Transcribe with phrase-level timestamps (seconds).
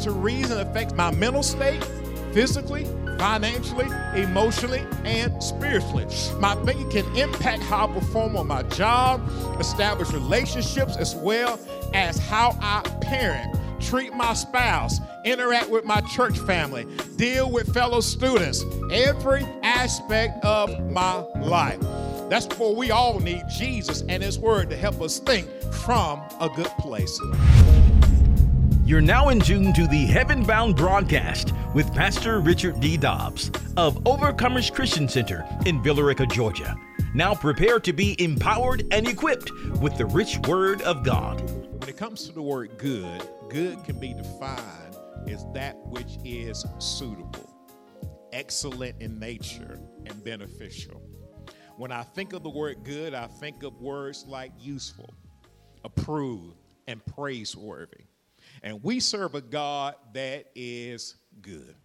[0.00, 1.82] to reason affects my mental state,
[2.32, 2.84] physically,
[3.18, 6.06] financially, emotionally, and spiritually.
[6.38, 9.26] My thinking can impact how I perform on my job,
[9.58, 11.58] establish relationships, as well
[11.94, 16.86] as how I parent, treat my spouse, interact with my church family,
[17.16, 21.80] deal with fellow students, every aspect of my life.
[22.28, 26.48] That's where we all need Jesus and His Word to help us think from a
[26.48, 27.18] good place.
[28.86, 32.96] You're now in tune to the Heaven Bound broadcast with Pastor Richard D.
[32.96, 36.76] Dobbs of Overcomers Christian Center in Villa Rica, Georgia.
[37.12, 41.40] Now prepare to be empowered and equipped with the rich Word of God.
[41.80, 44.96] When it comes to the word good, good can be defined
[45.26, 47.52] as that which is suitable,
[48.32, 51.02] excellent in nature, and beneficial.
[51.76, 55.12] When I think of the word good, I think of words like useful,
[55.82, 56.54] approved,
[56.86, 58.05] and praiseworthy.
[58.66, 61.76] And we serve a God that is good.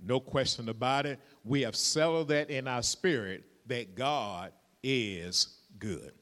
[0.00, 1.18] No question about it.
[1.44, 4.52] We have settled that in our spirit that God
[4.84, 6.12] is good.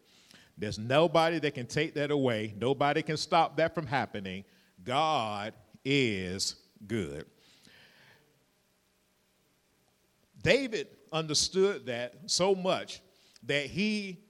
[0.57, 4.45] There's nobody that can take that away, nobody can stop that from happening.
[4.84, 5.53] God
[5.85, 6.55] is
[6.87, 7.27] good.
[10.42, 13.03] David understood that so much
[13.42, 14.25] that he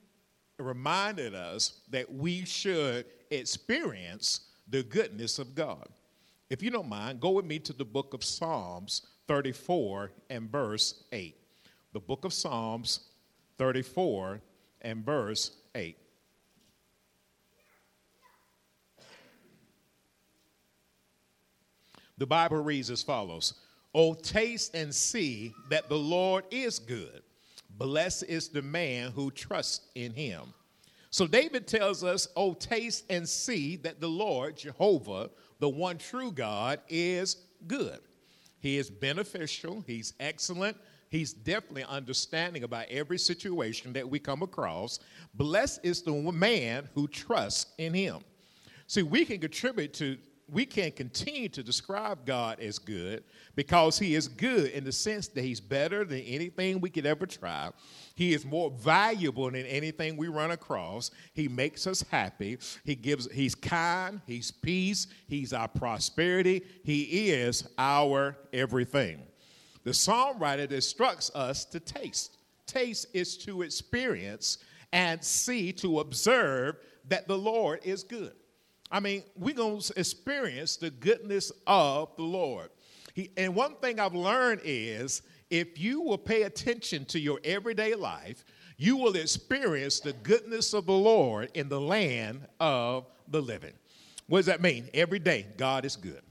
[0.58, 5.88] reminded us that we should experience the goodness of God.
[6.50, 11.04] If you don't mind, go with me to the book of Psalms 34 and verse
[11.12, 11.36] 8.
[11.92, 13.00] The book of Psalms
[13.58, 14.40] 34
[14.82, 15.96] and verse 8.
[22.18, 23.54] The Bible reads as follows
[23.94, 27.22] Oh, taste and see that the Lord is good.
[27.70, 30.52] Blessed is the man who trusts in him.
[31.10, 36.32] So David tells us, Oh, taste and see that the Lord, Jehovah, the one true
[36.32, 38.00] God, is good.
[38.60, 40.76] He is beneficial, He's excellent,
[41.10, 45.00] He's definitely understanding about every situation that we come across.
[45.34, 48.18] Blessed is the man who trusts in Him.
[48.86, 50.18] See, we can contribute to
[50.50, 55.28] we can't continue to describe God as good because He is good in the sense
[55.28, 57.70] that He's better than anything we could ever try.
[58.14, 61.10] He is more valuable than anything we run across.
[61.34, 62.58] He makes us happy.
[62.84, 69.22] He gives, He's kind, He's peace, He's our prosperity, He is our everything.
[69.84, 72.38] The songwriter instructs us to taste.
[72.66, 74.58] Taste is to experience
[74.92, 76.76] and see, to observe
[77.08, 78.32] that the Lord is good.
[78.90, 82.70] I mean, we're going to experience the goodness of the Lord.
[83.14, 87.94] He, and one thing I've learned is if you will pay attention to your everyday
[87.94, 88.44] life,
[88.76, 93.72] you will experience the goodness of the Lord in the land of the living.
[94.28, 94.88] What does that mean?
[94.94, 96.22] Every day, God is good.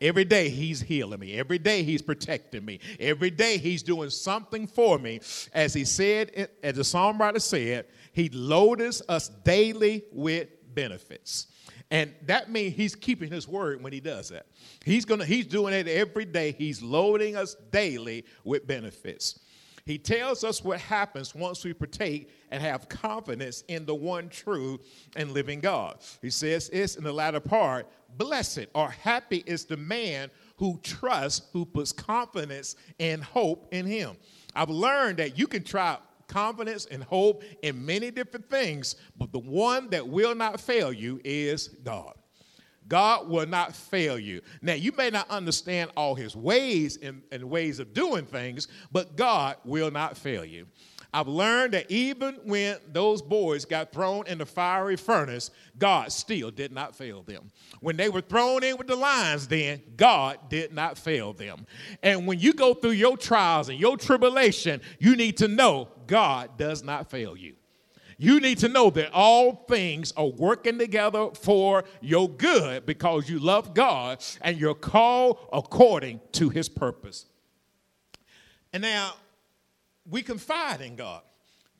[0.00, 1.34] Every day he's healing me.
[1.34, 2.78] Every day he's protecting me.
[3.00, 5.20] Every day he's doing something for me.
[5.52, 11.48] As he said, eh, as the psalm writer said, he loads us daily with benefits.
[11.90, 14.46] And that means he's keeping his word when he does that.
[14.84, 16.52] He's gonna he's doing it every day.
[16.52, 19.40] He's loading us daily with benefits.
[19.86, 24.80] He tells us what happens once we partake and have confidence in the one true
[25.16, 26.00] and living God.
[26.20, 27.88] He says it's in the latter part,
[28.18, 34.18] blessed or happy is the man who trusts, who puts confidence and hope in him.
[34.54, 35.96] I've learned that you can try
[36.28, 41.20] confidence and hope in many different things, but the one that will not fail you
[41.24, 42.14] is God.
[42.86, 44.40] God will not fail you.
[44.62, 49.16] Now, you may not understand all his ways and, and ways of doing things, but
[49.16, 50.66] God will not fail you.
[51.12, 56.50] I've learned that even when those boys got thrown in the fiery furnace, God still
[56.50, 57.50] did not fail them.
[57.80, 61.66] When they were thrown in with the lions, then God did not fail them.
[62.02, 66.58] And when you go through your trials and your tribulation, you need to know God
[66.58, 67.54] does not fail you.
[68.20, 73.38] You need to know that all things are working together for your good because you
[73.38, 77.26] love God and you're called according to his purpose.
[78.72, 79.14] And now,
[80.10, 81.22] we confide in God.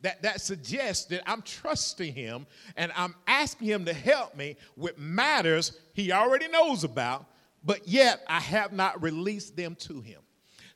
[0.02, 2.46] That, that suggests that I'm trusting Him
[2.76, 7.26] and I'm asking Him to help me with matters He already knows about,
[7.64, 10.20] but yet I have not released them to Him.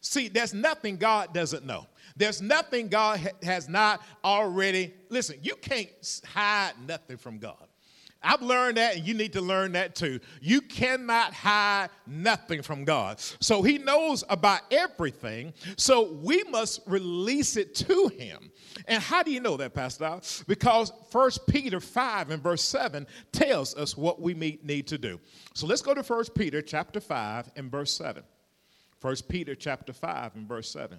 [0.00, 1.87] See, there's nothing God doesn't know.
[2.16, 4.93] There's nothing God ha- has not already.
[5.08, 5.88] Listen, you can't
[6.26, 7.69] hide nothing from God.
[8.24, 10.20] I've learned that, and you need to learn that too.
[10.40, 13.20] You cannot hide nothing from God.
[13.40, 15.52] So He knows about everything.
[15.76, 18.50] So we must release it to Him.
[18.86, 20.20] And how do you know that, Pastor?
[20.46, 25.20] Because 1 Peter 5 and verse 7 tells us what we need to do.
[25.54, 28.22] So let's go to 1 Peter chapter 5 and verse 7.
[29.00, 30.98] 1 Peter chapter 5 and verse 7.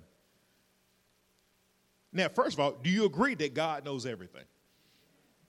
[2.11, 4.43] Now, first of all, do you agree that God knows everything?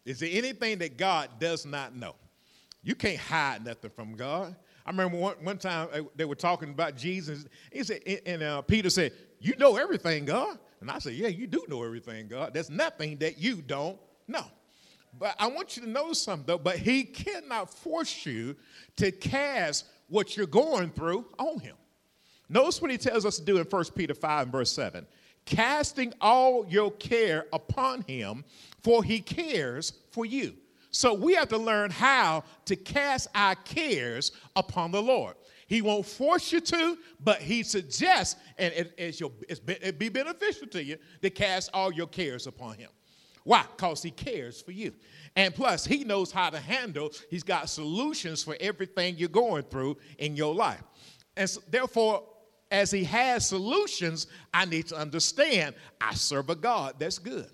[0.05, 2.15] Is there anything that God does not know?
[2.83, 4.55] You can't hide nothing from God.
[4.85, 7.47] I remember one, one time uh, they were talking about Jesus.
[7.73, 11.47] He said, and uh, Peter said, "You know everything, God." And I said, "Yeah, you
[11.47, 12.53] do know everything, God.
[12.53, 13.99] There's nothing that you don't
[14.29, 14.45] know."
[15.19, 16.59] But I want you to know something, though.
[16.59, 18.57] But He cannot force you
[18.97, 21.77] to cast what you're going through on Him.
[22.51, 25.07] Notice what He tells us to do in 1 Peter 5 and verse 7
[25.45, 28.45] casting all your care upon him,
[28.83, 30.55] for he cares for you.
[30.91, 35.35] So we have to learn how to cast our cares upon the Lord.
[35.67, 40.09] He won't force you to, but he suggests, and it, it's your, it's, it'd be
[40.09, 42.91] beneficial to you to cast all your cares upon him.
[43.45, 43.65] Why?
[43.77, 44.93] Because he cares for you.
[45.37, 49.97] And plus, he knows how to handle, he's got solutions for everything you're going through
[50.19, 50.83] in your life.
[51.37, 52.23] And so, therefore,
[52.75, 57.49] as he has solutions, I need to understand I serve a God that's good.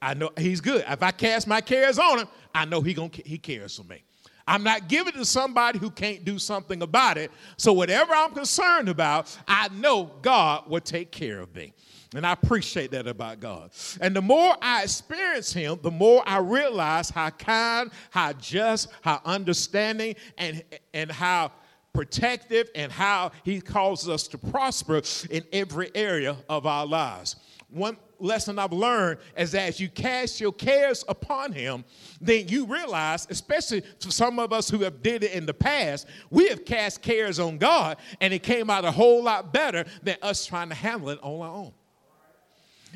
[0.00, 0.84] I know he's good.
[0.86, 4.04] If I cast my cares on him, I know he, gonna, he cares for me.
[4.46, 7.32] I'm not giving to somebody who can't do something about it.
[7.56, 11.72] So, whatever I'm concerned about, I know God will take care of me.
[12.14, 13.72] And I appreciate that about God.
[14.00, 19.20] And the more I experience Him, the more I realize how kind, how just, how
[19.24, 20.62] understanding, and,
[20.94, 21.50] and how
[21.96, 27.36] protective and how he causes us to prosper in every area of our lives.
[27.70, 31.84] One lesson I've learned is that as you cast your cares upon him,
[32.20, 36.06] then you realize, especially for some of us who have did it in the past,
[36.30, 40.16] we have cast cares on God and it came out a whole lot better than
[40.22, 41.72] us trying to handle it on our own.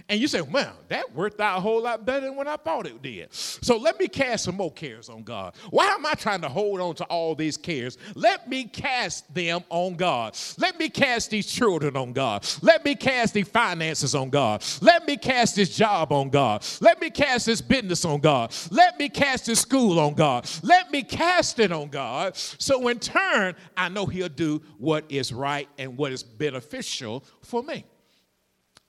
[0.09, 2.87] And you say, well, that worked out a whole lot better than what I thought
[2.87, 3.33] it did.
[3.33, 5.55] So let me cast some more cares on God.
[5.71, 7.97] Why am I trying to hold on to all these cares?
[8.15, 10.37] Let me cast them on God.
[10.59, 12.47] Let me cast these children on God.
[12.63, 14.65] Let me cast these finances on God.
[14.81, 16.65] Let me cast this job on God.
[16.81, 18.55] Let me cast this business on God.
[18.71, 20.49] Let me cast this school on God.
[20.63, 22.37] Let me cast it on God.
[22.37, 27.63] So in turn, I know He'll do what is right and what is beneficial for
[27.63, 27.85] me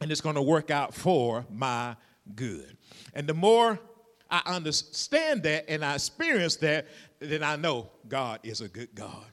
[0.02, 1.96] and it's going to work out for my
[2.36, 2.76] good.
[3.14, 3.80] And the more
[4.30, 6.88] I understand that and I experience that,
[7.20, 9.26] then I know God is a good God.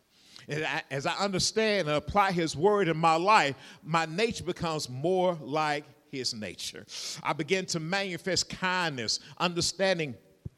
[0.49, 4.89] And I, as I understand and apply His word in my life, my nature becomes
[4.89, 6.85] more like His nature.
[7.23, 10.15] I begin to manifest kindness, understanding,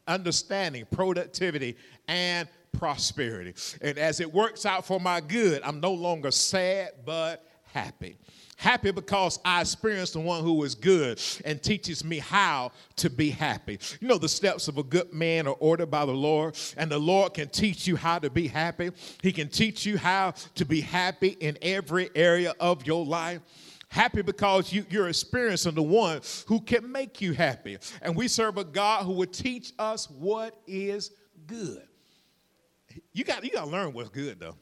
[0.06, 1.76] understanding, productivity,
[2.08, 3.54] and prosperity.
[3.80, 8.16] And as it works out for my good, I'm no longer sad but happy.
[8.60, 13.30] Happy because I experienced the one who is good and teaches me how to be
[13.30, 13.78] happy.
[14.00, 16.98] You know, the steps of a good man are ordered by the Lord, and the
[16.98, 18.90] Lord can teach you how to be happy.
[19.22, 23.40] He can teach you how to be happy in every area of your life
[23.88, 27.78] happy because you, are experiencing the one who can make you happy.
[28.02, 31.12] And we serve a God who will teach us what is
[31.46, 31.82] good.
[33.14, 34.54] You got, you got to learn what's good, though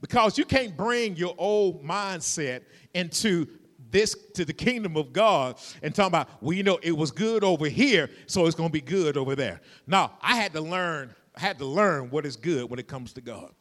[0.00, 2.62] because you can't bring your old mindset
[2.94, 3.46] into
[3.90, 7.44] this to the kingdom of God and talking about, well, you know, it was good
[7.44, 9.60] over here, so it's going to be good over there.
[9.86, 13.12] No, I had to learn, I had to learn what is good when it comes
[13.14, 13.52] to God.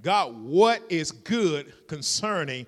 [0.00, 2.66] God, what is good concerning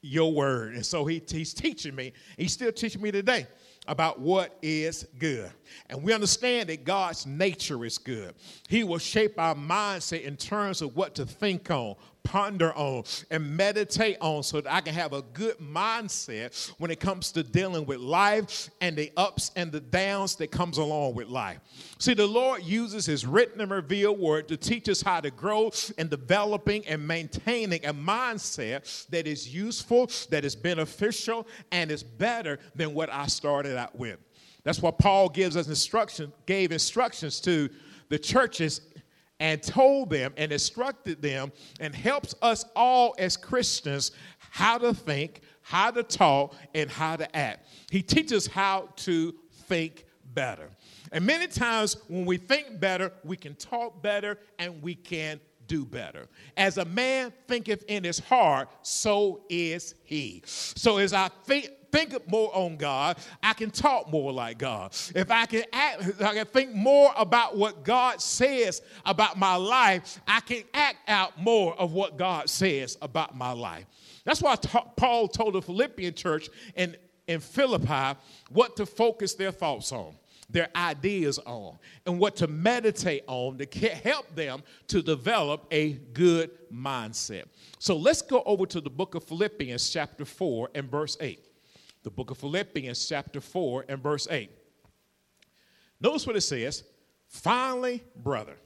[0.00, 0.74] your word?
[0.74, 2.12] And so he, he's teaching me.
[2.36, 3.46] He's still teaching me today
[3.88, 5.50] about what is good.
[5.88, 8.34] And we understand that God's nature is good.
[8.68, 11.96] He will shape our mindset in terms of what to think on,
[12.28, 17.00] ponder on and meditate on so that I can have a good mindset when it
[17.00, 21.28] comes to dealing with life and the ups and the downs that comes along with
[21.28, 21.58] life.
[21.98, 25.70] See, the Lord uses his written and revealed word to teach us how to grow
[25.96, 32.58] in developing and maintaining a mindset that is useful, that is beneficial, and is better
[32.74, 34.18] than what I started out with.
[34.64, 37.70] That's why Paul gives us instruction, gave instructions to
[38.10, 38.82] the churches
[39.40, 45.42] and told them and instructed them and helps us all as Christians how to think,
[45.62, 47.68] how to talk, and how to act.
[47.90, 49.34] He teaches how to
[49.66, 50.04] think
[50.34, 50.70] better.
[51.12, 55.84] And many times when we think better, we can talk better and we can do
[55.84, 56.26] better.
[56.56, 60.42] As a man thinketh in his heart, so is he.
[60.46, 64.94] So as I think think more on God, I can talk more like God.
[65.14, 70.20] If I can act, I can think more about what God says about my life,
[70.26, 73.86] I can act out more of what God says about my life.
[74.24, 78.18] That's why Paul told the Philippian church in, in Philippi
[78.50, 80.14] what to focus their thoughts on
[80.50, 86.50] their ideas on and what to meditate on to help them to develop a good
[86.72, 87.44] mindset.
[87.78, 91.47] So let's go over to the book of Philippians, chapter 4, and verse 8.
[92.08, 94.50] The book of Philippians, chapter 4, and verse 8.
[96.00, 96.84] Notice what it says
[97.26, 98.56] Finally, brother,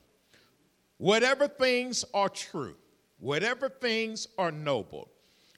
[0.98, 2.76] whatever things are true,
[3.18, 5.10] whatever things are noble,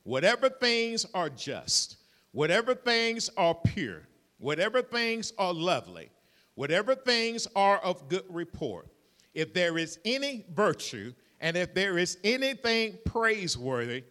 [0.02, 1.98] whatever things are just,
[2.32, 6.10] whatever things are pure, whatever things are lovely,
[6.54, 8.88] whatever things are of good report,
[9.34, 14.04] if there is any virtue and if there is anything praiseworthy,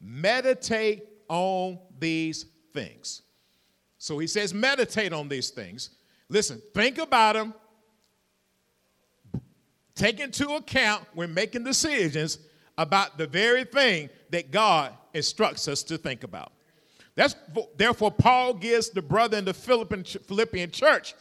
[0.00, 2.46] meditate on these
[2.78, 3.22] things.
[3.98, 5.90] So he says, meditate on these things.
[6.28, 7.54] Listen, think about them.
[9.94, 12.38] Take into account when making decisions
[12.76, 16.52] about the very thing that God instructs us to think about.
[17.16, 17.34] That's
[17.76, 21.14] therefore Paul gives the brother in the Philippian, Philippian church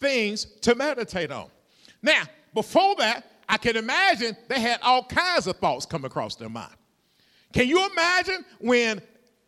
[0.00, 1.50] things to meditate on.
[2.00, 2.22] Now,
[2.54, 6.74] before that, I can imagine they had all kinds of thoughts come across their mind.
[7.52, 9.02] Can you imagine when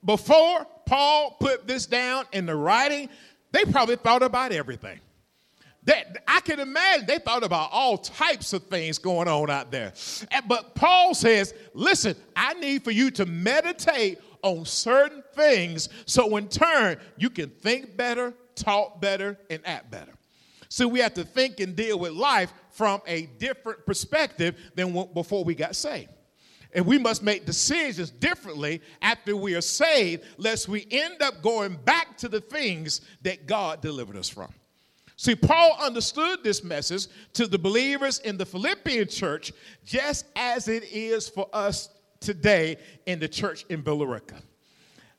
[0.04, 3.10] before Paul put this down in the writing,
[3.52, 5.00] they probably thought about everything.
[5.84, 9.92] That I can imagine they thought about all types of things going on out there.
[10.46, 16.48] But Paul says, listen, I need for you to meditate on certain things so in
[16.48, 20.12] turn you can think better, talk better, and act better.
[20.70, 25.44] So we have to think and deal with life from a different perspective than before
[25.44, 26.10] we got saved.
[26.74, 31.76] And we must make decisions differently after we are saved, lest we end up going
[31.84, 34.52] back to the things that God delivered us from.
[35.16, 39.52] See, Paul understood this message to the believers in the Philippian church
[39.84, 41.88] just as it is for us
[42.20, 44.36] today in the church in Villa Rica.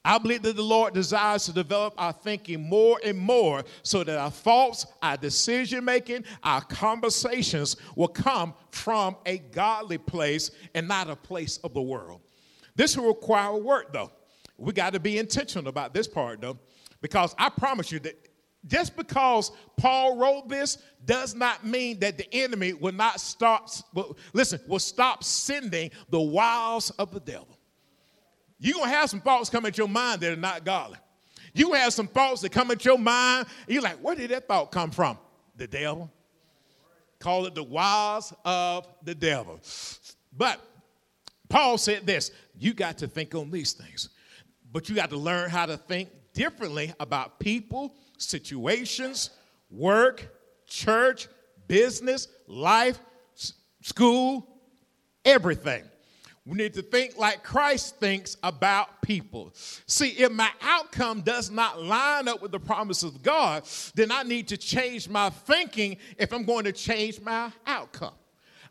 [0.06, 4.18] I believe that the Lord desires to develop our thinking more and more so that
[4.18, 11.10] our thoughts, our decision making, our conversations will come from a godly place and not
[11.10, 12.22] a place of the world.
[12.76, 14.12] This will require work, though.
[14.58, 16.58] We got to be intentional about this part, though,
[17.02, 18.16] because I promise you that
[18.68, 23.70] just because Paul wrote this does not mean that the enemy will not stop,
[24.34, 27.59] listen, will stop sending the wiles of the devil.
[28.60, 30.98] You're going to have some thoughts come at your mind that are not godly.
[31.54, 34.72] You have some thoughts that come at your mind, you're like, where did that thought
[34.72, 35.18] come from?
[35.56, 36.12] The devil.
[37.20, 39.60] Call it the wiles of the devil.
[40.36, 40.62] But
[41.50, 44.10] Paul said this you got to think on these things,
[44.72, 49.32] but you got to learn how to think differently about people, situations,
[49.70, 50.34] work,
[50.68, 51.28] church,
[51.68, 53.00] business, life,
[53.82, 54.48] school,
[55.26, 55.84] everything.
[56.50, 59.52] We need to think like Christ thinks about people.
[59.86, 64.24] See, if my outcome does not line up with the promise of God, then I
[64.24, 68.16] need to change my thinking if I'm going to change my outcome.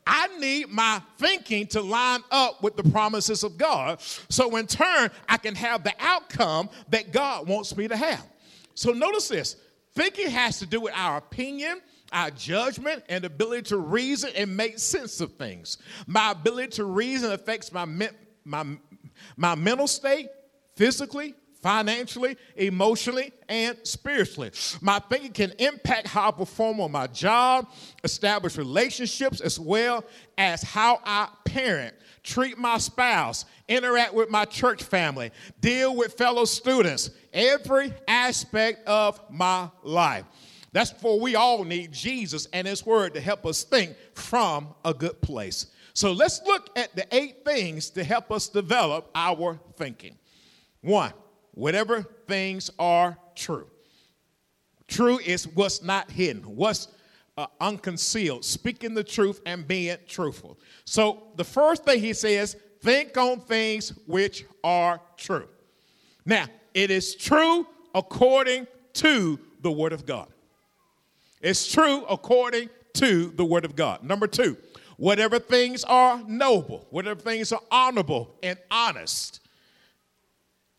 [0.05, 4.01] I need my thinking to line up with the promises of God.
[4.01, 8.27] So, in turn, I can have the outcome that God wants me to have.
[8.75, 9.55] So, notice this
[9.95, 11.81] thinking has to do with our opinion,
[12.13, 15.79] our judgment and ability to reason and make sense of things.
[16.07, 17.85] My ability to reason affects my,
[18.45, 18.65] my,
[19.37, 20.29] my mental state,
[20.75, 24.51] physically, financially, emotionally, and spiritually.
[24.81, 27.69] My thinking can impact how I perform on my job,
[28.05, 30.05] establish relationships, as well
[30.37, 36.45] as how I parent, treat my spouse, interact with my church family, deal with fellow
[36.45, 40.25] students, every aspect of my life.
[40.79, 44.95] That's for we all need Jesus and His Word to help us think from a
[44.95, 45.67] good place.
[45.93, 50.17] So let's look at the eight things to help us develop our thinking.
[50.83, 51.13] One,
[51.51, 53.67] whatever things are true.
[54.87, 56.87] True is what's not hidden, what's
[57.37, 60.61] uh, unconcealed, speaking the truth and being truthful.
[60.85, 65.49] So the first thing he says, think on things which are true.
[66.25, 67.67] Now, it is true
[67.97, 70.29] according to the Word of God.
[71.41, 74.03] It's true according to the Word of God.
[74.03, 74.57] Number two,
[74.97, 79.41] whatever things are noble, whatever things are honorable and honest.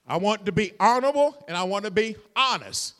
[0.05, 2.95] I want to be honorable and I want to be honest.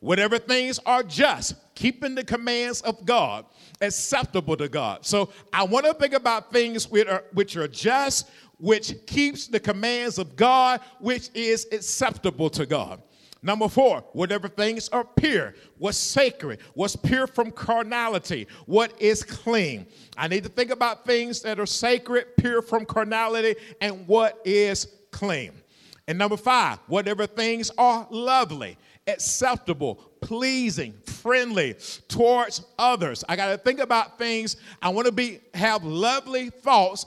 [0.00, 3.46] Whatever things are just, keeping the commands of God
[3.80, 5.06] acceptable to God.
[5.06, 8.28] So I want to think about things which are, which are just,
[8.58, 13.02] which keeps the commands of God, which is acceptable to God.
[13.44, 19.86] Number four, whatever things are pure, what's sacred, what's pure from carnality, what is clean.
[20.16, 24.88] I need to think about things that are sacred, pure from carnality, and what is
[25.10, 25.52] clean.
[26.08, 31.76] And number five, whatever things are lovely, acceptable, pleasing, friendly
[32.08, 33.24] towards others.
[33.28, 34.56] I got to think about things.
[34.80, 37.04] I want to be have lovely thoughts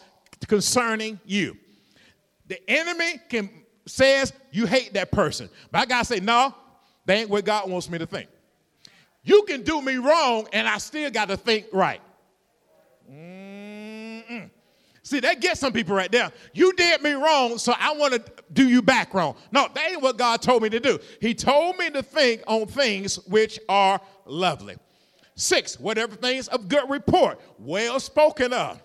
[0.48, 1.58] concerning you.
[2.46, 3.50] The enemy can
[3.88, 6.53] says you hate that person, but I got to say no,
[7.06, 8.29] that ain't what God wants me to think.
[9.24, 12.01] You can do me wrong, and I still got to think right.
[13.12, 14.50] Mm-mm.
[15.03, 16.32] See, that gets some people right there.
[16.53, 19.36] You did me wrong, so I want to do you back wrong.
[19.51, 21.00] No, that ain't what God told me to do.
[21.22, 24.75] He told me to think on things which are lovely.
[25.36, 28.82] Six, whatever things of good report, well spoken of.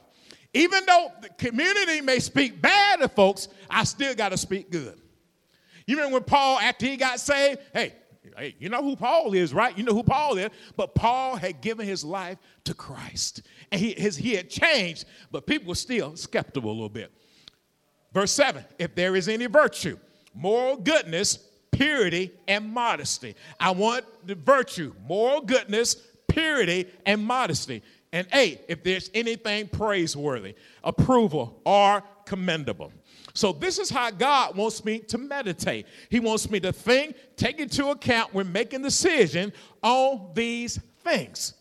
[0.54, 5.00] Even though the community may speak bad of folks, I still got to speak good.
[5.86, 7.94] You remember when Paul, after he got saved, hey,
[8.36, 9.76] hey, you know who Paul is, right?
[9.76, 10.50] You know who Paul is.
[10.76, 13.42] But Paul had given his life to Christ.
[13.70, 17.12] And he, his, he had changed, but people were still skeptical a little bit.
[18.12, 19.98] Verse 7 if there is any virtue,
[20.34, 21.38] moral goodness,
[21.70, 23.34] purity, and modesty.
[23.58, 25.96] I want the virtue, moral goodness,
[26.28, 27.82] purity, and modesty.
[28.12, 30.54] And eight, if there's anything praiseworthy,
[30.84, 32.92] approval, or commendable.
[33.34, 35.86] So, this is how God wants me to meditate.
[36.10, 39.52] He wants me to think, take into account when making decision
[39.82, 41.54] on these things.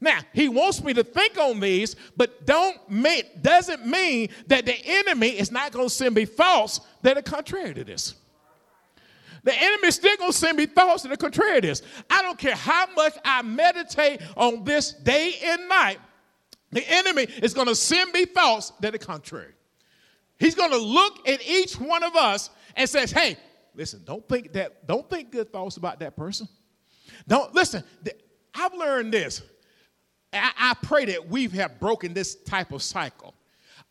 [0.00, 4.76] Now, he wants me to think on these, but don't mean, doesn't mean that the
[4.84, 8.14] enemy is not going to send me thoughts that are contrary to this.
[9.48, 11.80] The enemy still to send me thoughts that are contrary this.
[12.10, 15.96] I don't care how much I meditate on this day and night,
[16.70, 19.54] the enemy is to send me thoughts that are contrary.
[20.38, 23.38] He's to look at each one of us and says, "Hey,
[23.74, 26.46] listen, don't think that don't think good thoughts about that person.
[27.26, 27.82] Don't listen.
[28.52, 29.40] I've learned this.
[30.30, 33.32] I, I pray that we have broken this type of cycle.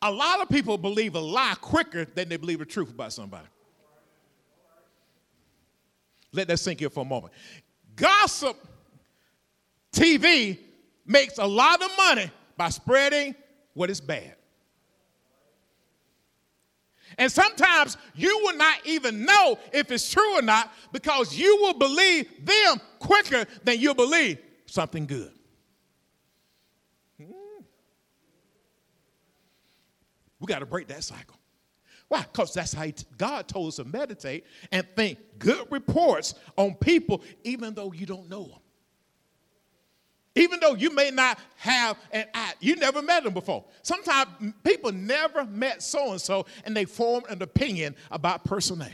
[0.04, 3.48] A lot of people believe a lie quicker than they believe the truth about somebody.
[6.32, 7.34] Let that sink in for a moment.
[7.96, 8.58] Gossip
[9.92, 10.60] TV
[11.06, 13.36] makes a lot of money by spreading
[13.74, 14.36] what is bad.
[17.18, 21.74] And sometimes you will not even know if it's true or not because you will
[21.74, 25.32] believe them quicker than you believe something good.
[27.18, 27.32] Hmm.
[30.40, 31.37] We got to break that cycle.
[32.08, 32.22] Why?
[32.22, 37.74] Because that's how God told us to meditate and think good reports on people, even
[37.74, 38.60] though you don't know them.
[40.36, 43.65] Even though you may not have an eye, you never met them before.
[43.82, 48.89] Sometimes people never met so and so and they formed an opinion about person A.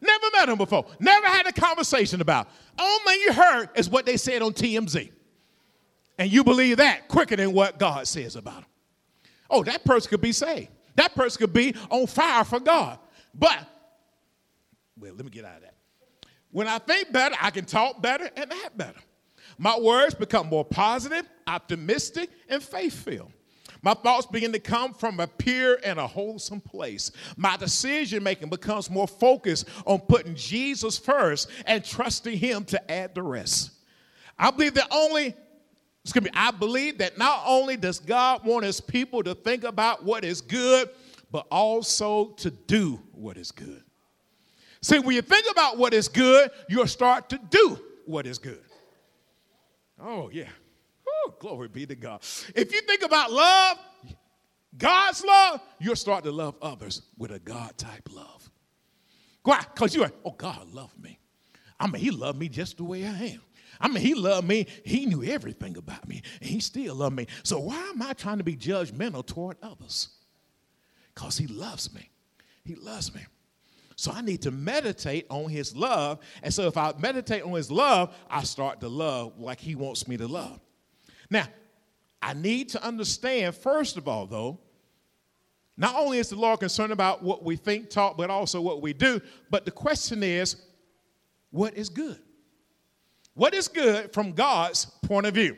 [0.00, 0.86] Never met them before.
[1.00, 2.48] Never had a conversation about.
[2.78, 5.10] Only you heard is what they said on TMZ.
[6.18, 8.70] And you believe that quicker than what God says about them.
[9.50, 10.68] Oh, that person could be saved.
[10.96, 12.98] That person could be on fire for God.
[13.34, 13.58] But,
[14.98, 15.74] well, let me get out of that.
[16.50, 18.98] When I think better, I can talk better and act better.
[19.58, 23.32] My words become more positive, optimistic, and faith filled.
[23.84, 27.10] My thoughts begin to come from a pure and a wholesome place.
[27.36, 33.14] My decision making becomes more focused on putting Jesus first and trusting Him to add
[33.14, 33.72] the rest.
[34.38, 35.34] I believe that only,
[36.04, 40.04] excuse me, I believe that not only does God want His people to think about
[40.04, 40.90] what is good,
[41.30, 43.82] but also to do what is good.
[44.80, 48.62] See, when you think about what is good, you'll start to do what is good.
[50.00, 50.48] Oh, yeah.
[51.38, 52.20] Glory be to God.
[52.54, 53.78] If you think about love,
[54.76, 58.50] God's love, you'll start to love others with a God type love.
[59.44, 59.64] Why?
[59.74, 61.18] Because you're oh, God loved me.
[61.78, 63.42] I mean, He loved me just the way I am.
[63.80, 64.66] I mean, He loved me.
[64.84, 67.26] He knew everything about me, and He still loved me.
[67.42, 70.08] So why am I trying to be judgmental toward others?
[71.14, 72.10] Because He loves me.
[72.64, 73.22] He loves me.
[73.96, 76.18] So I need to meditate on his love.
[76.42, 80.08] And so if I meditate on his love, I start to love like he wants
[80.08, 80.58] me to love.
[81.30, 81.46] Now,
[82.20, 84.58] I need to understand, first of all, though,
[85.76, 88.92] not only is the Lord concerned about what we think, talk, but also what we
[88.92, 90.56] do, but the question is,
[91.50, 92.18] what is good?
[93.34, 95.56] What is good from God's point of view?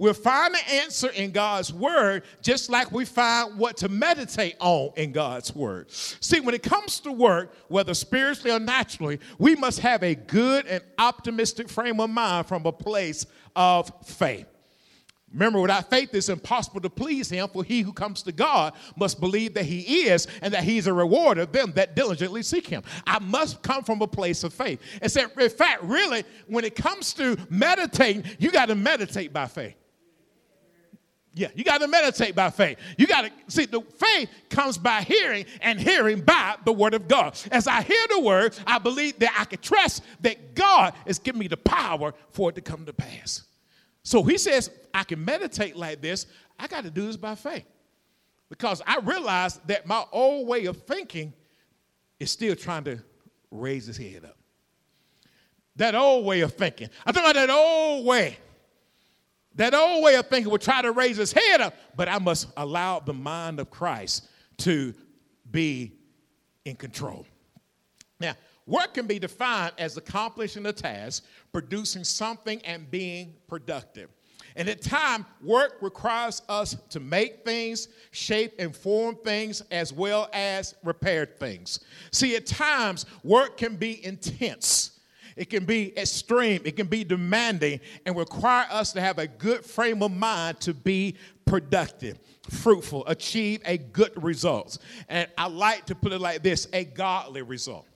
[0.00, 4.92] We'll find the answer in God's word, just like we find what to meditate on
[4.96, 5.90] in God's word.
[5.90, 10.66] See, when it comes to work, whether spiritually or naturally, we must have a good
[10.66, 14.46] and optimistic frame of mind from a place of faith.
[15.32, 19.20] Remember, without faith, it's impossible to please him, for he who comes to God must
[19.20, 22.82] believe that he is and that he's a rewarder of them that diligently seek him.
[23.06, 24.80] I must come from a place of faith.
[25.00, 29.46] And so, in fact, really, when it comes to meditating, you got to meditate by
[29.46, 29.76] faith.
[31.32, 32.78] Yeah, you got to meditate by faith.
[32.98, 37.06] You got to see the faith comes by hearing, and hearing by the word of
[37.06, 37.38] God.
[37.52, 41.38] As I hear the word, I believe that I can trust that God is giving
[41.38, 43.44] me the power for it to come to pass.
[44.02, 46.26] So he says, I can meditate like this.
[46.58, 47.64] I got to do this by faith.
[48.48, 51.32] Because I realize that my old way of thinking
[52.18, 52.98] is still trying to
[53.50, 54.36] raise his head up.
[55.76, 56.88] That old way of thinking.
[57.06, 58.36] I'm talking about that old way.
[59.54, 62.48] That old way of thinking would try to raise his head up, but I must
[62.56, 64.94] allow the mind of Christ to
[65.50, 65.92] be
[66.64, 67.26] in control.
[68.18, 68.34] Now,
[68.70, 74.10] Work can be defined as accomplishing a task, producing something, and being productive.
[74.54, 80.30] And at times, work requires us to make things, shape and form things, as well
[80.32, 81.80] as repair things.
[82.12, 85.00] See, at times, work can be intense.
[85.34, 89.64] It can be extreme, it can be demanding, and require us to have a good
[89.64, 94.78] frame of mind to be productive, fruitful, achieve a good result.
[95.08, 97.86] And I like to put it like this a godly result.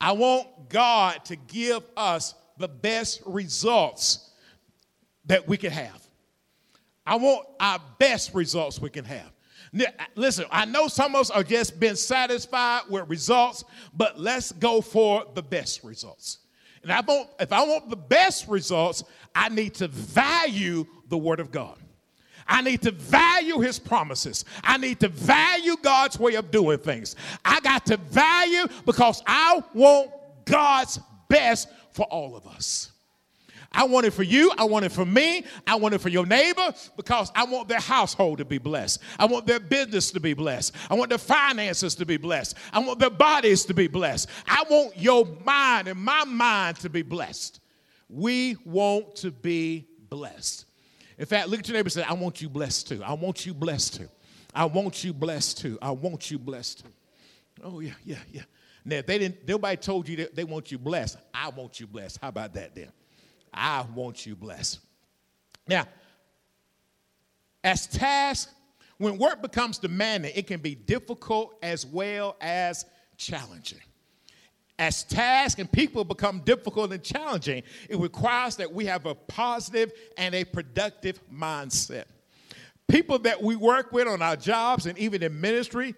[0.00, 4.30] I want God to give us the best results
[5.26, 6.06] that we can have.
[7.06, 9.32] I want our best results we can have.
[9.72, 14.18] Now, uh, listen, I know some of us are just been satisfied with results, but
[14.18, 16.38] let's go for the best results.
[16.82, 21.40] And I want, if I want the best results, I need to value the Word
[21.40, 21.78] of God.
[22.50, 24.44] I need to value his promises.
[24.64, 27.14] I need to value God's way of doing things.
[27.44, 30.10] I got to value because I want
[30.44, 32.90] God's best for all of us.
[33.72, 34.50] I want it for you.
[34.58, 35.44] I want it for me.
[35.64, 39.00] I want it for your neighbor because I want their household to be blessed.
[39.16, 40.74] I want their business to be blessed.
[40.90, 42.56] I want their finances to be blessed.
[42.72, 44.28] I want their bodies to be blessed.
[44.48, 47.60] I want your mind and my mind to be blessed.
[48.08, 50.66] We want to be blessed.
[51.20, 53.02] In fact, look at your neighbor and say, I want you blessed too.
[53.04, 54.08] I want you blessed too.
[54.54, 55.78] I want you blessed too.
[55.82, 56.92] I want you blessed too.
[57.62, 58.42] Oh, yeah, yeah, yeah.
[58.86, 61.86] Now, if they didn't, nobody told you that they want you blessed, I want you
[61.86, 62.18] blessed.
[62.22, 62.90] How about that then?
[63.52, 64.80] I want you blessed.
[65.68, 65.84] Now,
[67.62, 68.54] as tasks,
[68.96, 72.86] when work becomes demanding, it can be difficult as well as
[73.18, 73.82] challenging
[74.80, 79.92] as tasks and people become difficult and challenging, it requires that we have a positive
[80.16, 82.04] and a productive mindset.
[82.88, 85.94] People that we work with on our jobs and even in ministry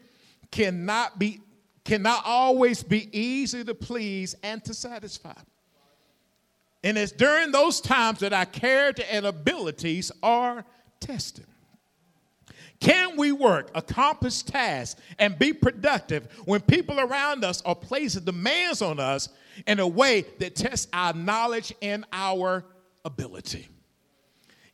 [0.51, 1.41] cannot be
[1.85, 5.33] cannot always be easy to please and to satisfy.
[6.85, 10.65] And it's during those times that our character and abilities are
[11.01, 11.47] tested.
[12.83, 18.83] Can we work, accomplish tasks, and be productive when people around us are placing demands
[18.83, 19.29] on us
[19.69, 22.65] in a way that tests our knowledge and our
[23.05, 23.69] ability?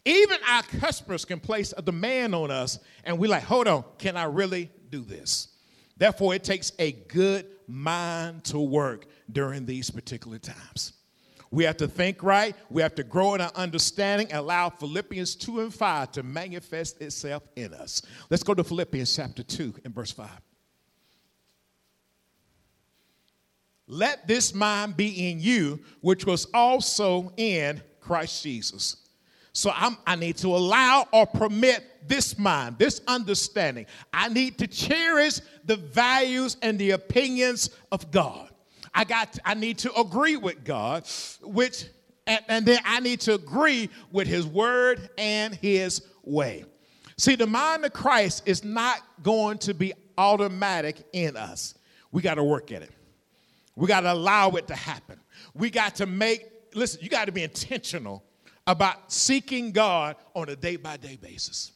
[0.07, 4.17] Even our customers can place a demand on us, and we're like, hold on, can
[4.17, 5.49] I really do this?
[5.99, 10.95] Therefore, it takes a good mind to work during these particular times.
[11.51, 12.55] We have to think right.
[12.69, 14.33] We have to grow in our understanding.
[14.33, 18.03] Allow Philippians 2 and 5 to manifest itself in us.
[18.31, 20.29] Let's go to Philippians chapter 2 and verse 5.
[23.87, 29.09] Let this mind be in you, which was also in Christ Jesus.
[29.53, 33.87] So I'm, i need to allow or permit this mind, this understanding.
[34.13, 38.48] I need to cherish the values and the opinions of God.
[38.95, 41.07] I got I need to agree with God,
[41.43, 41.87] which
[42.27, 46.65] and, and then I need to agree with his word and his way.
[47.17, 51.75] See, the mind of Christ is not going to be automatic in us.
[52.13, 52.91] We got to work at it.
[53.75, 55.19] We got to allow it to happen.
[55.55, 58.25] We got to make, listen, you got to be intentional
[58.67, 61.73] about seeking God on a day by day basis.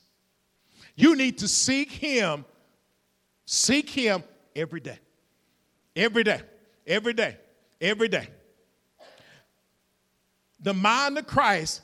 [0.94, 2.44] You need to seek Him,
[3.46, 4.22] seek Him
[4.54, 4.98] every day.
[5.96, 6.42] Every day.
[6.86, 7.36] Every day.
[7.80, 8.28] Every day.
[10.60, 11.82] The mind of Christ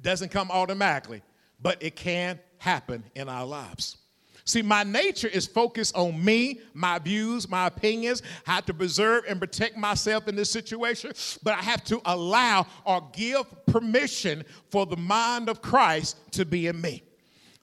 [0.00, 1.22] doesn't come automatically,
[1.60, 3.96] but it can happen in our lives.
[4.44, 9.38] See, my nature is focused on me, my views, my opinions, how to preserve and
[9.38, 14.96] protect myself in this situation, but I have to allow or give permission for the
[14.96, 17.02] mind of Christ to be in me.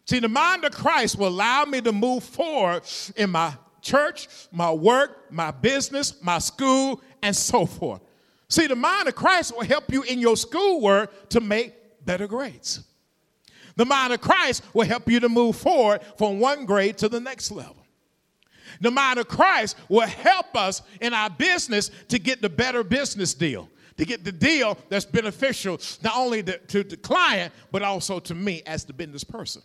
[0.05, 2.83] See, the mind of Christ will allow me to move forward
[3.15, 8.01] in my church, my work, my business, my school, and so forth.
[8.49, 11.73] See, the mind of Christ will help you in your schoolwork to make
[12.05, 12.83] better grades.
[13.75, 17.19] The mind of Christ will help you to move forward from one grade to the
[17.19, 17.77] next level.
[18.81, 23.33] The mind of Christ will help us in our business to get the better business
[23.33, 28.35] deal, to get the deal that's beneficial not only to the client, but also to
[28.35, 29.61] me as the business person.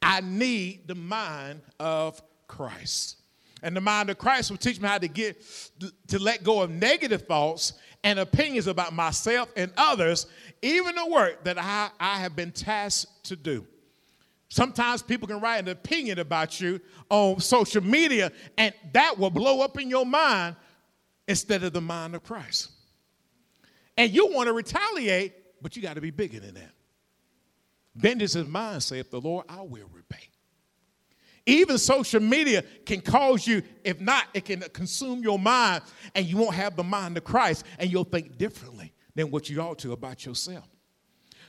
[0.00, 3.16] I need the mind of Christ.
[3.62, 5.42] And the mind of Christ will teach me how to get
[6.08, 10.26] to let go of negative thoughts and opinions about myself and others,
[10.62, 13.66] even the work that I, I have been tasked to do.
[14.48, 16.80] Sometimes people can write an opinion about you
[17.10, 20.56] on social media, and that will blow up in your mind
[21.26, 22.70] instead of the mind of Christ.
[23.96, 26.70] And you want to retaliate, but you got to be bigger than that.
[27.96, 30.28] Vengeance is mine, saith the Lord, I will repay.
[31.46, 35.82] Even social media can cause you, if not, it can consume your mind,
[36.14, 39.60] and you won't have the mind of Christ, and you'll think differently than what you
[39.60, 40.68] ought to about yourself.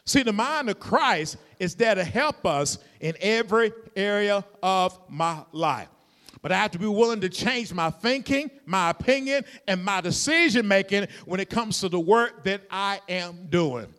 [0.06, 5.44] See, the mind of Christ is there to help us in every area of my
[5.52, 5.90] life.
[6.42, 10.68] But I have to be willing to change my thinking, my opinion, and my decision
[10.68, 13.94] making when it comes to the work that I am doing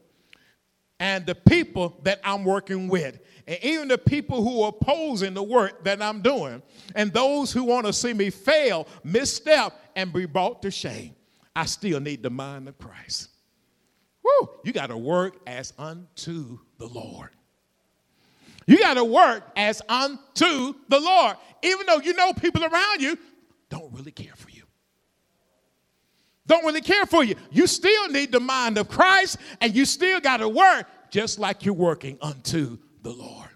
[0.98, 3.20] and the people that I'm working with.
[3.50, 6.62] And even the people who are opposing the work that I'm doing,
[6.94, 11.16] and those who want to see me fail, misstep, and be brought to shame,
[11.56, 13.28] I still need the mind of Christ.
[14.22, 17.30] Woo, you got to work as unto the Lord.
[18.68, 23.18] You got to work as unto the Lord, even though you know people around you
[23.68, 24.62] don't really care for you.
[26.46, 27.34] Don't really care for you.
[27.50, 31.64] You still need the mind of Christ, and you still got to work just like
[31.64, 33.48] you're working unto the Lord.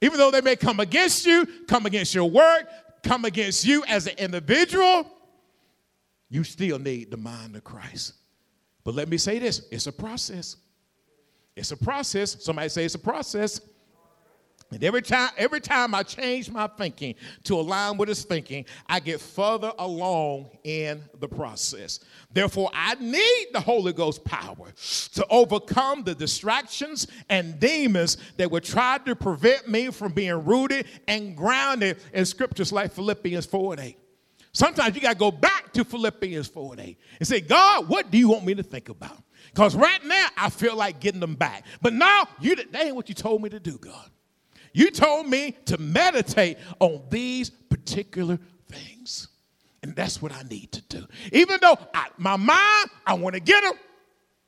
[0.00, 2.68] Even though they may come against you, come against your work,
[3.02, 5.10] come against you as an individual,
[6.30, 8.14] you still need the mind of Christ.
[8.84, 10.56] But let me say this it's a process.
[11.56, 12.44] It's a process.
[12.44, 13.60] Somebody say it's a process.
[14.70, 19.00] And every time, every time I change my thinking to align with his thinking, I
[19.00, 22.00] get further along in the process.
[22.30, 24.72] Therefore, I need the Holy Ghost power
[25.14, 30.86] to overcome the distractions and demons that would try to prevent me from being rooted
[31.06, 33.98] and grounded in scriptures like Philippians 4 and 8.
[34.52, 38.10] Sometimes you got to go back to Philippians 4 and 8 and say, God, what
[38.10, 39.22] do you want me to think about?
[39.46, 41.64] Because right now I feel like getting them back.
[41.80, 44.10] But now you that ain't what you told me to do, God.
[44.72, 49.28] You told me to meditate on these particular things.
[49.82, 51.06] And that's what I need to do.
[51.32, 53.74] Even though I, my mind, I want to get them,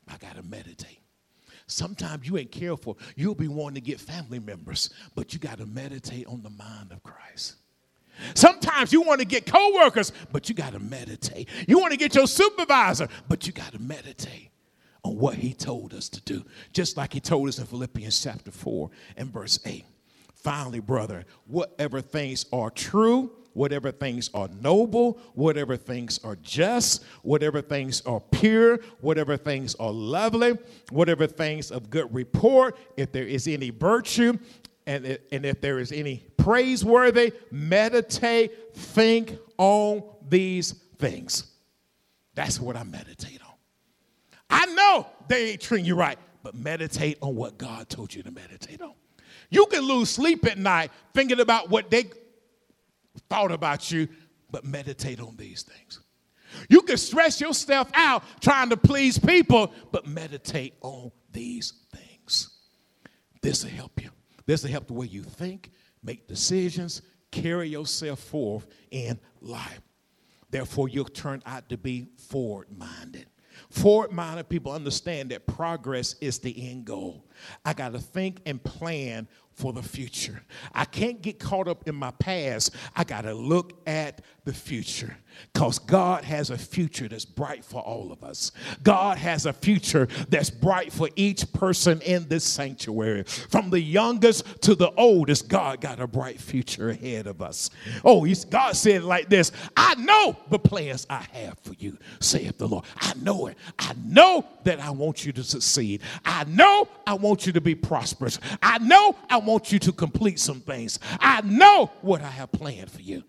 [0.09, 0.98] I got to meditate.
[1.66, 2.98] Sometimes you ain't careful.
[3.14, 6.90] You'll be wanting to get family members, but you got to meditate on the mind
[6.90, 7.56] of Christ.
[8.35, 11.48] Sometimes you want to get coworkers, but you got to meditate.
[11.68, 14.50] You want to get your supervisor, but you got to meditate
[15.04, 18.50] on what he told us to do, just like he told us in Philippians chapter
[18.50, 19.85] 4 and verse 8.
[20.42, 27.61] Finally, brother, whatever things are true, whatever things are noble, whatever things are just, whatever
[27.61, 30.57] things are pure, whatever things are lovely,
[30.90, 34.33] whatever things of good report, if there is any virtue,
[34.87, 41.44] and, and if there is any praiseworthy, meditate, think on these things.
[42.35, 43.55] That's what I meditate on.
[44.48, 48.31] I know they ain't treating you right, but meditate on what God told you to
[48.31, 48.94] meditate on.
[49.50, 52.04] You can lose sleep at night thinking about what they
[53.28, 54.08] thought about you,
[54.50, 56.00] but meditate on these things.
[56.68, 62.50] You can stress yourself out trying to please people, but meditate on these things.
[63.42, 64.10] This will help you.
[64.46, 65.70] This will help the way you think,
[66.02, 69.80] make decisions, carry yourself forth in life.
[70.50, 73.26] Therefore, you'll turn out to be forward minded.
[73.70, 77.24] Forward minded people understand that progress is the end goal.
[77.64, 79.28] I got to think and plan
[79.60, 80.42] for the future.
[80.74, 82.74] I can't get caught up in my past.
[82.96, 85.14] I got to look at the future
[85.52, 88.52] because God has a future that's bright for all of us.
[88.82, 93.24] God has a future that's bright for each person in this sanctuary.
[93.24, 97.70] From the youngest to the oldest, God got a bright future ahead of us.
[98.04, 102.68] Oh, God said like this I know the plans I have for you, saith the
[102.68, 102.84] Lord.
[102.96, 103.56] I know it.
[103.78, 106.02] I know that I want you to succeed.
[106.24, 108.38] I know I want you to be prosperous.
[108.62, 110.98] I know I want you to complete some things.
[111.20, 113.24] I know what I have planned for you.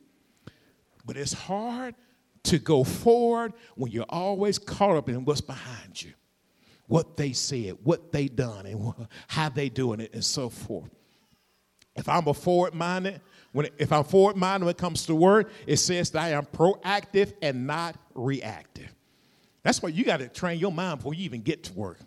[1.05, 1.95] But it's hard
[2.43, 6.13] to go forward when you're always caught up in what's behind you.
[6.87, 10.89] What they said, what they done, and how they doing it, and so forth.
[11.95, 13.21] If I'm a forward minded,
[13.53, 16.45] when if I'm forward minded when it comes to word, it says that I am
[16.45, 18.93] proactive and not reactive.
[19.63, 21.99] That's why you got to train your mind before you even get to work.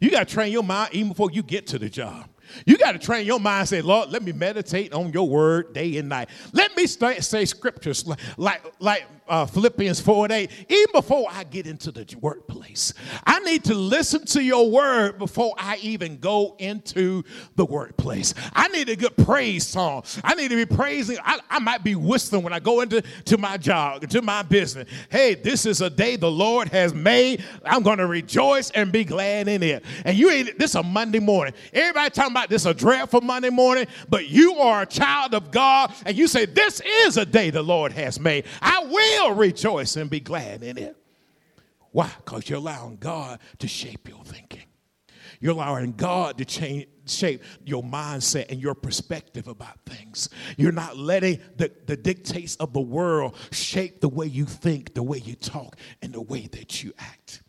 [0.00, 2.28] You got to train your mind even before you get to the job.
[2.64, 3.68] You got to train your mind.
[3.68, 6.28] Say, Lord, let me meditate on your word day and night.
[6.52, 8.06] Let me start, say scriptures
[8.36, 10.50] like like, like uh, Philippians 4 and 8.
[10.68, 12.94] Even before I get into the workplace,
[13.26, 17.22] I need to listen to your word before I even go into
[17.56, 18.34] the workplace.
[18.54, 20.04] I need a good praise song.
[20.22, 21.18] I need to be praising.
[21.24, 24.88] I, I might be whistling when I go into to my job, to my business.
[25.10, 27.44] Hey, this is a day the Lord has made.
[27.64, 29.84] I'm going to rejoice and be glad in it.
[30.04, 30.58] And you ain't.
[30.58, 31.54] This a Monday morning.
[31.72, 35.92] Everybody talking about this a dreadful Monday morning, but you are a child of God,
[36.04, 38.44] and you say this is a day the Lord has made.
[38.60, 40.96] I will rejoice and be glad in it.
[41.92, 42.10] Why?
[42.24, 44.64] Because you're allowing God to shape your thinking.
[45.40, 50.28] You're allowing God to change, shape your mindset and your perspective about things.
[50.56, 55.02] You're not letting the, the dictates of the world shape the way you think, the
[55.02, 57.42] way you talk, and the way that you act.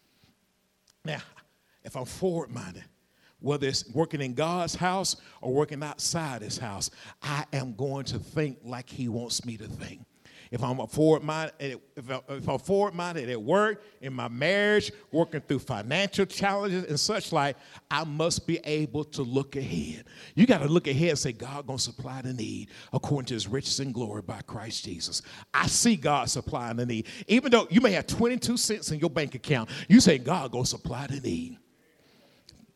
[1.06, 1.22] Now,
[1.84, 2.84] if I'm forward minded,
[3.40, 6.90] whether it's working in God's house or working outside his house,
[7.22, 10.02] I am going to think like he wants me to think.
[10.52, 15.60] If I'm forward minded, if, I'm forward minded at work, in my marriage, working through
[15.60, 17.58] financial challenges and such like,
[17.90, 20.06] I must be able to look ahead.
[20.36, 23.48] You got to look ahead and say, God gonna supply the need according to His
[23.48, 25.22] riches and glory by Christ Jesus.
[25.54, 29.10] I see God supplying the need, even though you may have 22 cents in your
[29.10, 29.70] bank account.
[29.88, 31.58] You say God gonna supply the need.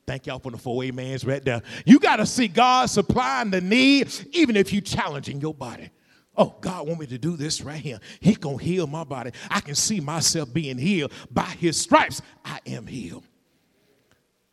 [0.08, 1.62] Thank y'all for the four amens right there.
[1.86, 5.90] You got to see God supplying the need, even if you're challenging your body.
[6.38, 8.00] Oh, God want me to do this right here.
[8.20, 9.32] He gonna heal my body.
[9.50, 12.22] I can see myself being healed by His stripes.
[12.46, 13.24] I am healed.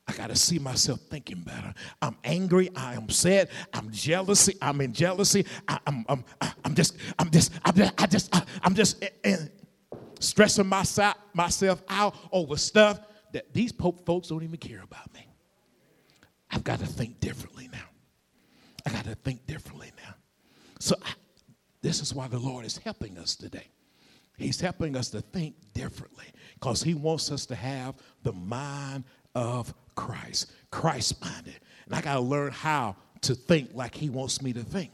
[0.09, 1.75] I got to see myself thinking better.
[2.01, 2.71] I'm angry.
[2.75, 3.51] I am sad.
[3.75, 4.57] I'm jealousy.
[4.63, 5.45] I'm in jealousy.
[5.69, 9.05] I, am I'm, I'm, I'm just, I'm just, I'm just, I just, I, am just
[9.05, 9.37] uh, uh,
[10.19, 13.01] stressing myself, myself out over stuff
[13.35, 15.29] that these Pope folks don't even care about me.
[16.51, 17.79] I've got to think differently now.
[18.87, 20.15] I got to think differently now.
[20.81, 21.13] So I,
[21.89, 23.67] this is why the Lord is helping us today.
[24.37, 29.73] He's helping us to think differently because He wants us to have the mind of
[29.95, 31.59] Christ, Christ minded.
[31.87, 34.91] And I got to learn how to think like He wants me to think.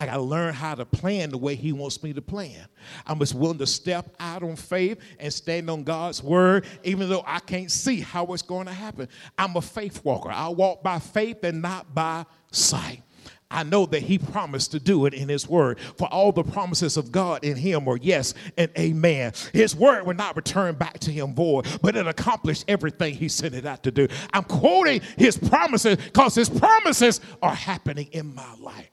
[0.00, 2.66] I got to learn how to plan the way He wants me to plan.
[3.06, 7.22] I'm just willing to step out on faith and stand on God's word, even though
[7.24, 9.08] I can't see how it's going to happen.
[9.38, 10.30] I'm a faith walker.
[10.30, 13.04] I walk by faith and not by sight.
[13.50, 15.78] I know that he promised to do it in his word.
[15.96, 19.32] For all the promises of God in him are yes and amen.
[19.52, 23.54] His word will not return back to him void, but it accomplished everything he sent
[23.54, 24.08] it out to do.
[24.32, 28.90] I'm quoting his promises because his promises are happening in my life.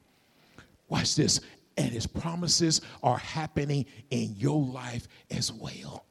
[0.88, 1.40] Watch this.
[1.76, 6.06] And his promises are happening in your life as well.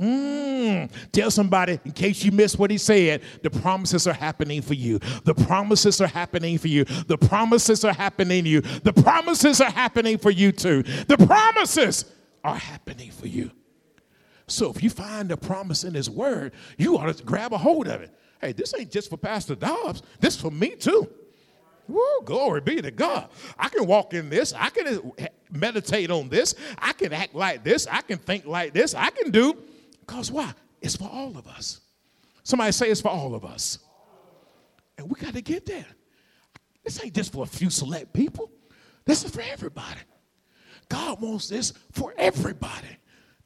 [0.00, 0.90] Mm.
[1.12, 4.98] Tell somebody, in case you missed what he said, the promises are happening for you.
[5.24, 6.84] The promises are happening for you.
[6.84, 8.60] The promises are happening to you.
[8.62, 10.82] The promises are happening for you too.
[10.82, 12.06] The promises
[12.42, 13.50] are happening for you.
[14.46, 17.86] So if you find a promise in his word, you ought to grab a hold
[17.86, 18.10] of it.
[18.40, 21.08] Hey, this ain't just for Pastor Dobbs, this for me too.
[21.86, 23.28] Woo, glory be to God.
[23.58, 24.54] I can walk in this.
[24.56, 25.12] I can
[25.50, 26.54] meditate on this.
[26.78, 27.86] I can act like this.
[27.90, 28.94] I can think like this.
[28.94, 29.56] I can do.
[30.10, 30.52] Because why?
[30.82, 31.80] It's for all of us.
[32.42, 33.78] Somebody say it's for all of us.
[34.98, 35.86] And we got to get there.
[36.82, 38.50] This ain't just for a few select people.
[39.04, 40.00] This is for everybody.
[40.88, 42.88] God wants this for everybody.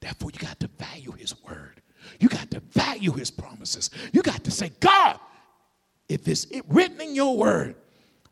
[0.00, 1.82] Therefore, you got to value his word.
[2.18, 3.90] You got to value his promises.
[4.14, 5.20] You got to say, God,
[6.08, 7.74] if it's written in your word,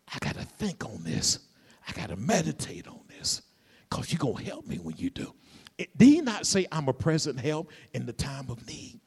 [0.09, 1.39] I got to think on this.
[1.87, 3.43] I got to meditate on this
[3.91, 5.35] because you're going to help me when you do.
[5.79, 9.01] Did he not say, I'm a present help in the time of need?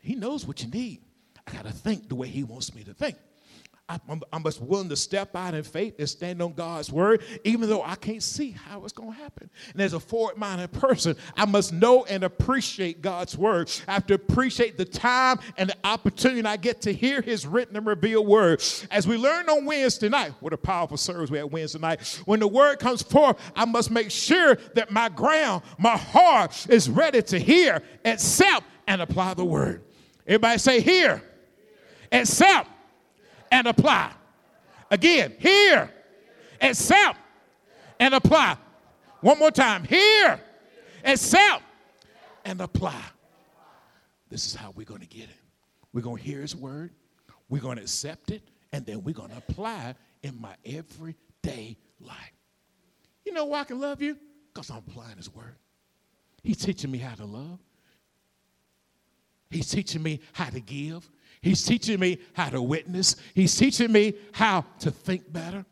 [0.00, 1.00] He knows what you need.
[1.46, 3.16] I got to think the way he wants me to think.
[3.88, 7.84] I'm, just willing to step out in faith and stand on God's word, even though
[7.84, 9.48] I can't see how it's going to happen.
[9.72, 13.70] And as a forward minded person, I must know and appreciate God's word.
[13.86, 17.76] I have to appreciate the time and the opportunity I get to hear his written
[17.76, 18.60] and revealed word.
[18.90, 22.20] As we learned on Wednesday night, what a powerful service we had Wednesday night.
[22.24, 26.90] When the word comes forth, I must make sure that my ground, my heart is
[26.90, 29.84] ready to hear, accept, and apply the word.
[30.26, 31.22] Everybody say, hear,
[32.10, 32.68] accept,
[33.50, 34.12] and apply.
[34.90, 35.90] Again, hear,
[36.60, 37.18] accept,
[37.98, 38.56] and apply.
[39.20, 39.84] One more time.
[39.84, 40.40] Hear,
[41.04, 41.62] accept,
[42.44, 43.02] and apply.
[44.28, 45.40] This is how we're going to get it.
[45.92, 46.90] We're going to hear his word,
[47.48, 48.42] we're going to accept it,
[48.72, 52.32] and then we're going to apply in my everyday life.
[53.24, 54.18] You know why I can love you?
[54.52, 55.56] Because I'm applying his word.
[56.42, 57.58] He's teaching me how to love.
[59.50, 61.08] He's teaching me how to give.
[61.40, 63.16] He's teaching me how to witness.
[63.34, 65.64] He's teaching me how to think better.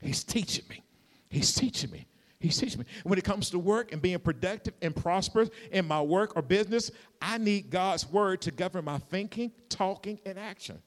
[0.00, 0.82] He's teaching me.
[1.28, 2.06] He's teaching me.
[2.38, 2.86] He's teaching me.
[3.04, 6.90] When it comes to work and being productive and prosperous in my work or business,
[7.22, 10.82] I need God's word to govern my thinking, talking, and action.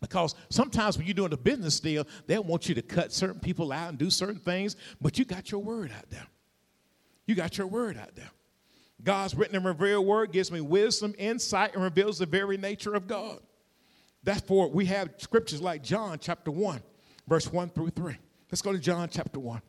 [0.00, 3.72] Because sometimes when you're doing a business deal, they want you to cut certain people
[3.72, 6.26] out and do certain things, but you got your word out there.
[7.26, 8.30] You got your word out there.
[9.04, 13.06] God's written and revealed word gives me wisdom, insight, and reveals the very nature of
[13.06, 13.38] God.
[14.22, 16.80] Therefore, we have scriptures like John chapter 1,
[17.28, 18.16] verse 1 through 3.
[18.50, 19.60] Let's go to John chapter 1,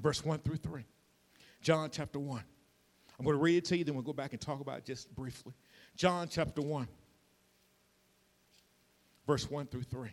[0.00, 0.84] verse 1 through 3.
[1.62, 2.42] John chapter 1.
[3.18, 4.84] I'm going to read it to you, then we'll go back and talk about it
[4.84, 5.54] just briefly.
[5.96, 6.86] John chapter 1,
[9.26, 10.10] verse 1 through 3.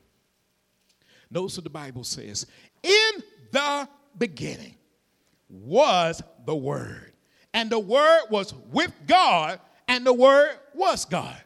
[1.30, 2.46] Notice what the Bible says
[2.84, 4.76] In the beginning
[5.50, 7.14] was the Word.
[7.54, 11.42] And the Word was with God, and the Word was God.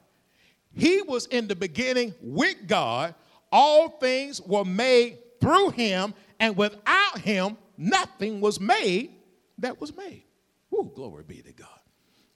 [0.73, 3.15] He was in the beginning with God.
[3.51, 9.11] All things were made through him, and without him, nothing was made
[9.57, 10.23] that was made.
[10.69, 11.67] Woo, glory be to God.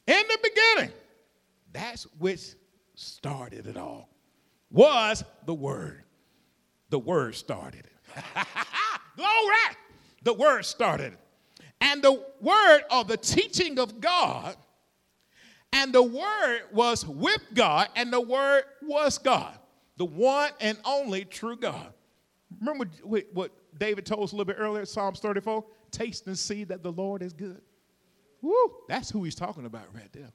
[0.07, 0.93] In the beginning,
[1.71, 2.55] that's which
[2.95, 4.09] started it all,
[4.69, 6.03] was the Word.
[6.89, 8.13] The Word started it.
[9.15, 9.75] glory!
[10.23, 11.19] The Word started it
[11.85, 14.57] and the word of the teaching of God,
[15.71, 19.57] and the word was with God, and the word was God,
[19.97, 21.93] the one and only true God.
[22.59, 22.85] Remember
[23.33, 25.63] what David told us a little bit earlier, Psalms 34?
[25.91, 27.61] Taste and see that the Lord is good.
[28.41, 30.31] Woo, that's who he's talking about right there.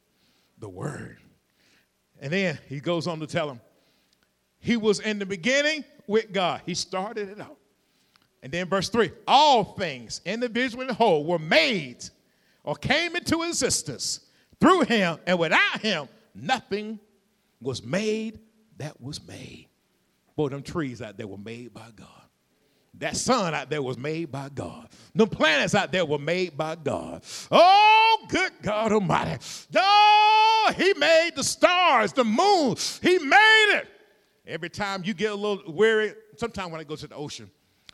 [0.59, 1.18] The word.
[2.20, 3.61] And then he goes on to tell him,
[4.59, 6.62] he was in the beginning with God.
[6.66, 7.57] He started it out.
[8.43, 12.05] And then verse 3 all things, individual and whole, were made
[12.64, 14.20] or came into existence
[14.61, 16.99] through him, and without him, nothing
[17.61, 18.38] was made
[18.78, 19.68] that was made.
[20.36, 22.09] Boy, them trees out there were made by God.
[22.99, 24.88] That sun out there was made by God.
[25.14, 27.22] The planets out there were made by God.
[27.51, 29.43] Oh, good God Almighty.
[29.76, 32.76] Oh, He made the stars, the moon.
[33.01, 33.88] He made it.
[34.47, 37.51] Every time you get a little weary, sometimes when I go to the ocean,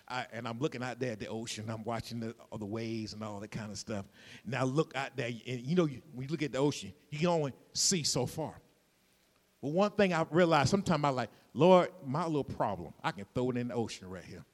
[0.09, 1.64] I, and I'm looking out there at the ocean.
[1.68, 4.07] I'm watching the, the waves and all that kind of stuff.
[4.44, 7.28] Now look out there, and you know, when you look at the ocean, you can
[7.28, 8.54] only see so far.
[9.61, 13.50] But one thing I realized, sometimes I like, Lord, my little problem, I can throw
[13.50, 14.44] it in the ocean right here.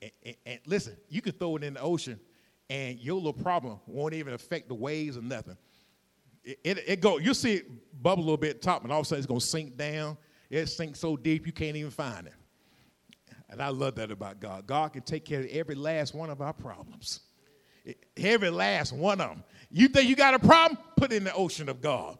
[0.00, 2.18] And, and, and listen, you can throw it in the ocean,
[2.70, 5.58] and your little problem won't even affect the waves or nothing.
[6.42, 9.06] It, it, it go, you see it bubble a little bit top, and all of
[9.06, 10.16] a sudden it's gonna sink down.
[10.48, 12.32] It sinks so deep you can't even find it.
[13.50, 14.66] And I love that about God.
[14.66, 17.20] God can take care of every last one of our problems.
[18.16, 19.44] Every last one of them.
[19.70, 20.78] You think you got a problem?
[20.96, 22.18] Put it in the ocean of God.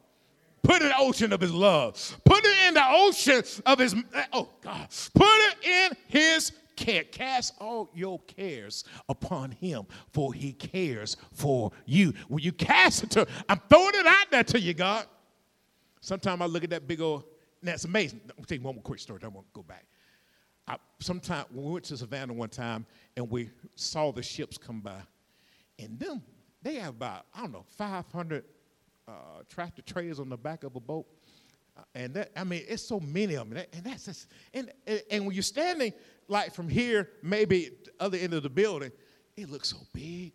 [0.63, 2.21] Put it in the ocean of his love.
[2.25, 3.95] Put it in the ocean of his,
[4.33, 4.89] oh God.
[5.15, 7.05] Put it in his care.
[7.05, 12.15] Cast all your cares upon him, for he cares for you.
[12.29, 15.07] When you cast it to, I'm throwing it out there to you, God.
[16.01, 17.25] Sometimes I look at that big old,
[17.63, 18.21] that's amazing.
[18.27, 19.21] Let me tell you one more quick story.
[19.23, 19.85] I won't go back.
[20.69, 25.01] I, sometime we went to Savannah one time and we saw the ships come by,
[25.79, 26.23] and them
[26.63, 28.45] they have about I don't know 500
[29.07, 29.13] uh,
[29.49, 31.07] tractor trailers on the back of a boat,
[31.77, 35.03] uh, and that I mean it's so many of them, and that's just and, and
[35.11, 35.93] and when you're standing
[36.29, 38.93] like from here, maybe the other end of the building,
[39.37, 40.33] it looks so big.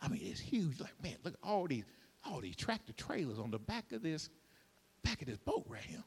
[0.00, 0.78] I mean it's huge.
[0.78, 1.84] Like man, look at all these
[2.24, 4.28] all these tractor trailers on the back of this
[5.02, 6.04] back of this boat right here,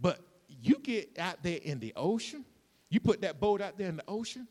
[0.00, 0.20] but
[0.62, 2.44] you get out there in the ocean,
[2.88, 4.46] you put that boat out there in the ocean,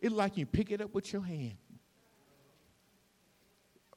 [0.00, 1.56] it's like you pick it up with your hand.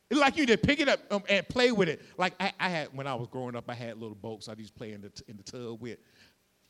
[0.09, 2.01] It's like you just pick it up um, and play with it.
[2.17, 4.73] Like I, I, had when I was growing up, I had little boats I used
[4.73, 5.99] to play in the, in the tub with.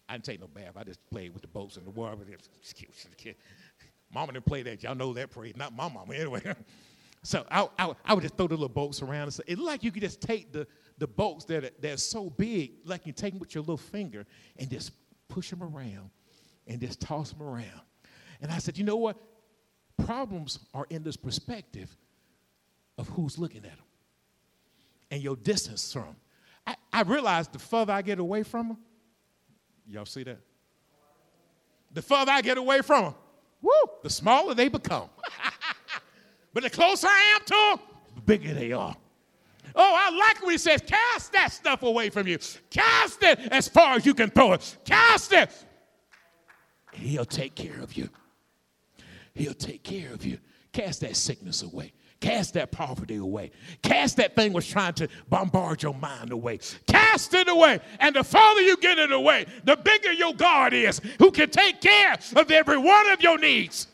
[0.10, 0.74] I didn't take no bath.
[0.76, 2.18] I just played with the boats in the water.
[4.14, 4.82] Mama didn't play that.
[4.82, 5.56] Y'all know that praise.
[5.56, 6.42] Not my mama anyway.
[7.24, 9.24] so I, I, I, would just throw the little boats around.
[9.24, 10.66] And so it's like you could just take the,
[10.98, 13.78] the boats that are, that are so big, like you take them with your little
[13.78, 14.26] finger
[14.58, 14.92] and just
[15.28, 16.10] push them around
[16.68, 17.82] and just toss them around.
[18.42, 19.18] And I said, you know what?
[20.06, 21.96] Problems are in this perspective
[22.98, 23.86] of who's looking at them
[25.12, 26.16] and your distance from them.
[26.66, 28.78] I, I realized the further I get away from them,
[29.88, 30.40] y'all see that?
[31.92, 33.16] The further I get away from them,
[33.62, 33.72] woo,
[34.04, 35.10] the smaller they become.
[36.54, 38.96] but the closer I am to them, the bigger they are.
[39.76, 42.38] Oh, I like when he says, cast that stuff away from you.
[42.70, 44.78] Cast it as far as you can throw it.
[44.84, 45.52] Cast it.
[46.94, 48.10] He'll take care of you.
[49.34, 50.40] He'll take care of you.
[50.74, 51.94] Cast that sickness away.
[52.20, 53.52] Cast that poverty away.
[53.82, 56.60] Cast that thing was trying to bombard your mind away.
[56.86, 57.80] Cast it away.
[58.02, 61.80] And the farther you get it away, the bigger your God is, who can take
[61.80, 63.88] care of every one of your needs.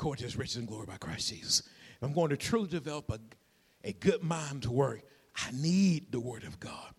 [0.00, 1.60] According to his riches and glory by Christ Jesus.
[1.60, 3.20] If I'm going to truly develop a,
[3.84, 5.02] a good mind to work,
[5.36, 6.94] I need the word of God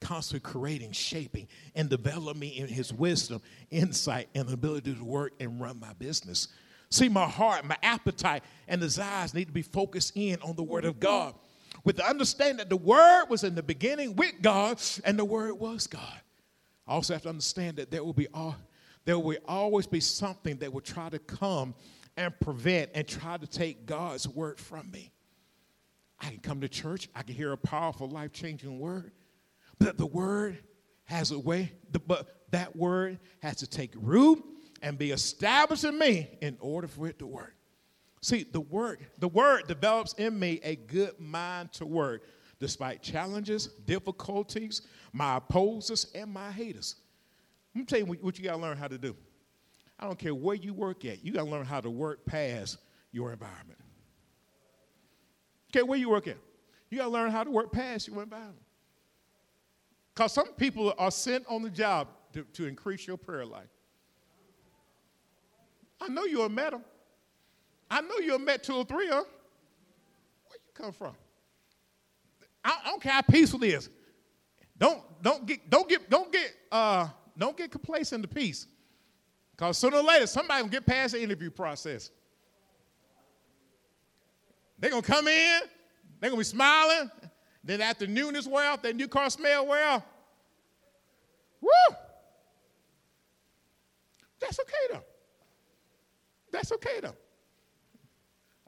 [0.00, 3.42] constantly creating, shaping, and developing me in his wisdom,
[3.72, 6.46] insight, and ability to work and run my business.
[6.90, 10.84] See, my heart, my appetite, and desires need to be focused in on the Word
[10.84, 11.34] of God
[11.82, 15.54] with the understanding that the Word was in the beginning with God and the Word
[15.54, 16.20] was God.
[16.86, 18.54] I also have to understand that there will be all,
[19.06, 21.74] there will always be something that will try to come
[22.16, 25.12] and prevent and try to take God's word from me.
[26.20, 29.12] I can come to church, I can hear a powerful, life changing word,
[29.78, 30.58] but the word
[31.04, 31.72] has a way,
[32.06, 34.42] but that word has to take root
[34.80, 37.54] and be established in me in order for it to work.
[38.20, 42.24] See, the word, the word develops in me a good mind to work
[42.58, 46.96] despite challenges, difficulties, my opposers, and my haters.
[47.74, 49.14] Let me tell you what you got to learn how to do.
[49.98, 52.78] I don't care where you work at, you got to learn how to work past
[53.12, 53.78] your environment.
[55.70, 56.36] Okay, where you work at?
[56.90, 58.62] You got to learn how to work past your environment.
[60.14, 63.68] Because some people are sent on the job to, to increase your prayer life.
[66.00, 66.74] I know you have met.
[67.90, 69.24] I know you have met two or three them.
[70.46, 71.14] Where you come from?
[72.64, 73.88] I, I don't care how peaceful it is.
[74.78, 78.66] Don't don't get don't get don't get uh don't get complacent to peace.
[79.56, 82.10] Because sooner or later somebody will get past the interview process.
[84.78, 85.60] They're gonna come in,
[86.20, 87.10] they're gonna be smiling,
[87.62, 90.02] then after newness wear off, that new car smell off.
[91.60, 91.70] Woo!
[94.40, 95.04] That's okay though.
[96.50, 97.16] That's okay though.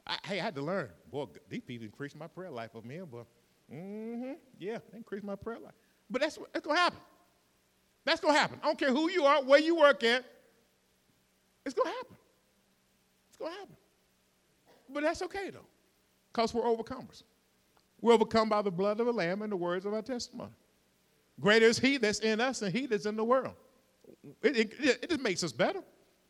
[0.07, 0.89] I, hey, I had to learn.
[1.11, 3.25] Boy, these people increased my prayer life over here, but
[3.71, 5.73] mm-hmm, yeah, they increased my prayer life.
[6.09, 6.99] But that's, that's gonna happen.
[8.05, 8.59] That's gonna happen.
[8.63, 10.23] I don't care who you are, where you work at.
[11.67, 12.15] It's gonna happen.
[13.27, 13.75] It's gonna happen.
[14.89, 15.65] But that's okay though,
[16.31, 17.23] because we're overcomers.
[17.99, 20.53] We're overcome by the blood of the Lamb and the words of our testimony.
[21.39, 23.53] Greater is He that's in us than He that's in the world.
[24.41, 25.81] It, it, it just makes us better.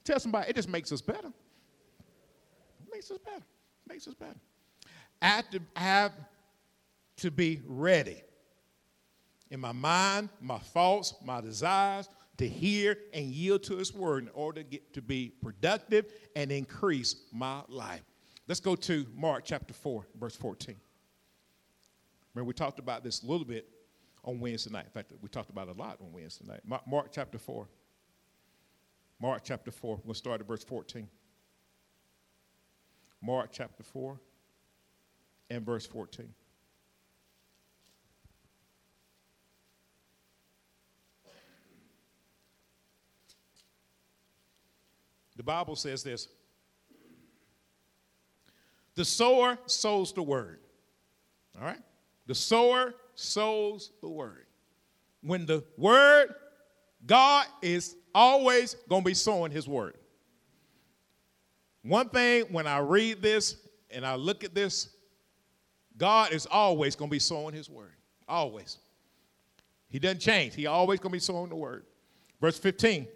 [0.03, 1.27] Tell somebody, it just makes us better.
[1.27, 3.37] It makes us better.
[3.37, 4.39] It makes us better.
[5.21, 6.13] I have to, have
[7.17, 8.23] to be ready
[9.51, 14.29] in my mind, my thoughts, my desires to hear and yield to His word in
[14.33, 18.03] order to get to be productive and increase my life.
[18.47, 20.75] Let's go to Mark chapter 4, verse 14.
[22.33, 23.67] Remember, we talked about this a little bit
[24.23, 24.85] on Wednesday night.
[24.85, 26.61] In fact, we talked about a lot on Wednesday night.
[26.85, 27.67] Mark chapter 4.
[29.19, 30.01] Mark chapter 4.
[30.03, 31.07] We'll start at verse 14.
[33.21, 34.19] Mark chapter 4
[35.49, 36.33] and verse 14.
[45.47, 46.27] Bible says this
[48.93, 50.59] The sower sows the word.
[51.57, 51.81] All right?
[52.27, 54.45] The sower sows the word.
[55.21, 56.35] When the word,
[57.05, 59.97] God is always going to be sowing his word.
[61.81, 63.55] One thing, when I read this
[63.89, 64.89] and I look at this,
[65.97, 67.93] God is always going to be sowing his word.
[68.27, 68.77] Always.
[69.89, 70.53] He doesn't change.
[70.53, 71.85] He always going to be sowing the word.
[72.41, 73.07] Verse 15.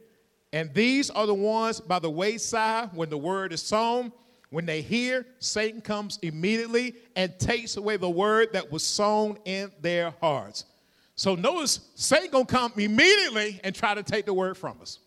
[0.54, 4.12] And these are the ones by the wayside when the word is sown.
[4.49, 9.72] When they hear, Satan comes immediately and takes away the word that was sown in
[9.80, 10.66] their hearts.
[11.16, 14.99] So notice Satan gonna come immediately and try to take the word from us.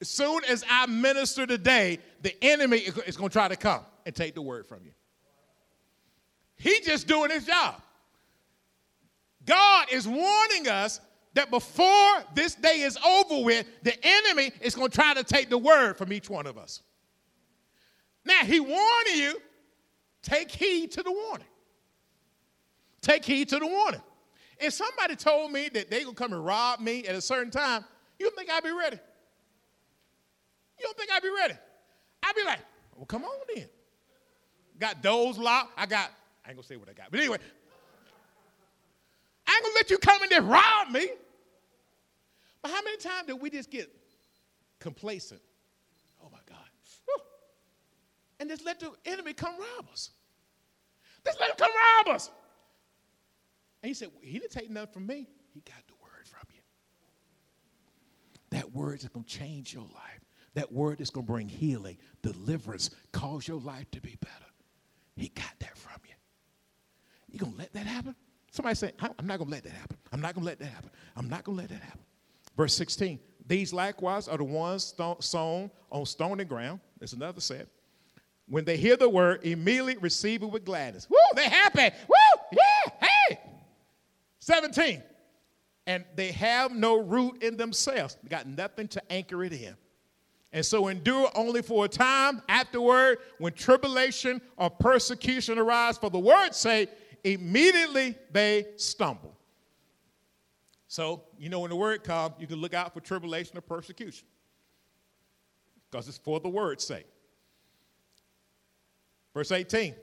[0.00, 4.34] As soon as I minister today, the enemy is gonna try to come and take
[4.34, 4.90] the word from you.
[6.56, 7.80] He just doing his job.
[9.44, 11.00] God is warning us
[11.34, 15.50] that before this day is over with, the enemy is going to try to take
[15.50, 16.82] the word from each one of us.
[18.24, 19.40] Now, he warned you,
[20.22, 21.46] take heed to the warning.
[23.00, 24.00] Take heed to the warning.
[24.58, 27.50] If somebody told me that they going to come and rob me at a certain
[27.50, 27.84] time,
[28.18, 28.98] you don't think I'd be ready?
[30.78, 31.54] You don't think I'd be ready?
[32.22, 32.60] I'd be like,
[32.96, 33.66] well, come on then.
[34.78, 35.72] Got doors locked.
[35.76, 36.10] I got,
[36.44, 37.10] I ain't going to say what I got.
[37.10, 37.38] But anyway,
[39.46, 41.08] I ain't going to let you come in there rob me.
[42.64, 43.90] But how many times did we just get
[44.80, 45.42] complacent?
[46.24, 46.64] Oh my God.
[47.04, 47.16] Whew.
[48.40, 50.10] And just let the enemy come rob us.
[51.26, 51.70] Just let him come
[52.06, 52.30] rob us.
[53.82, 55.28] And he said, well, He didn't take nothing from me.
[55.52, 56.62] He got the word from you.
[58.50, 60.20] That word is going to change your life
[60.54, 64.32] That word is going to bring healing, deliverance, cause your life to be better.
[65.16, 66.14] He got that from you.
[67.30, 68.14] You going to let that happen?
[68.52, 69.98] Somebody say, I'm not going to let that happen.
[70.12, 70.90] I'm not going to let that happen.
[71.16, 72.00] I'm not going to let that happen.
[72.56, 76.80] Verse 16, these likewise are the ones sown on stony ground.
[76.98, 77.68] There's another set.
[78.46, 81.08] When they hear the word, immediately receive it with gladness.
[81.10, 81.94] Woo, they're happy.
[82.08, 83.40] Woo, yeah, hey.
[84.40, 85.02] 17,
[85.86, 88.18] and they have no root in themselves.
[88.22, 89.74] They got nothing to anchor it in.
[90.52, 92.40] And so endure only for a time.
[92.48, 96.90] Afterward, when tribulation or persecution arise for the word's sake,
[97.24, 99.36] immediately they stumble.
[100.94, 104.28] So, you know, when the word comes, you can look out for tribulation or persecution
[105.90, 107.08] because it's for the word's sake.
[109.34, 109.96] Verse 18.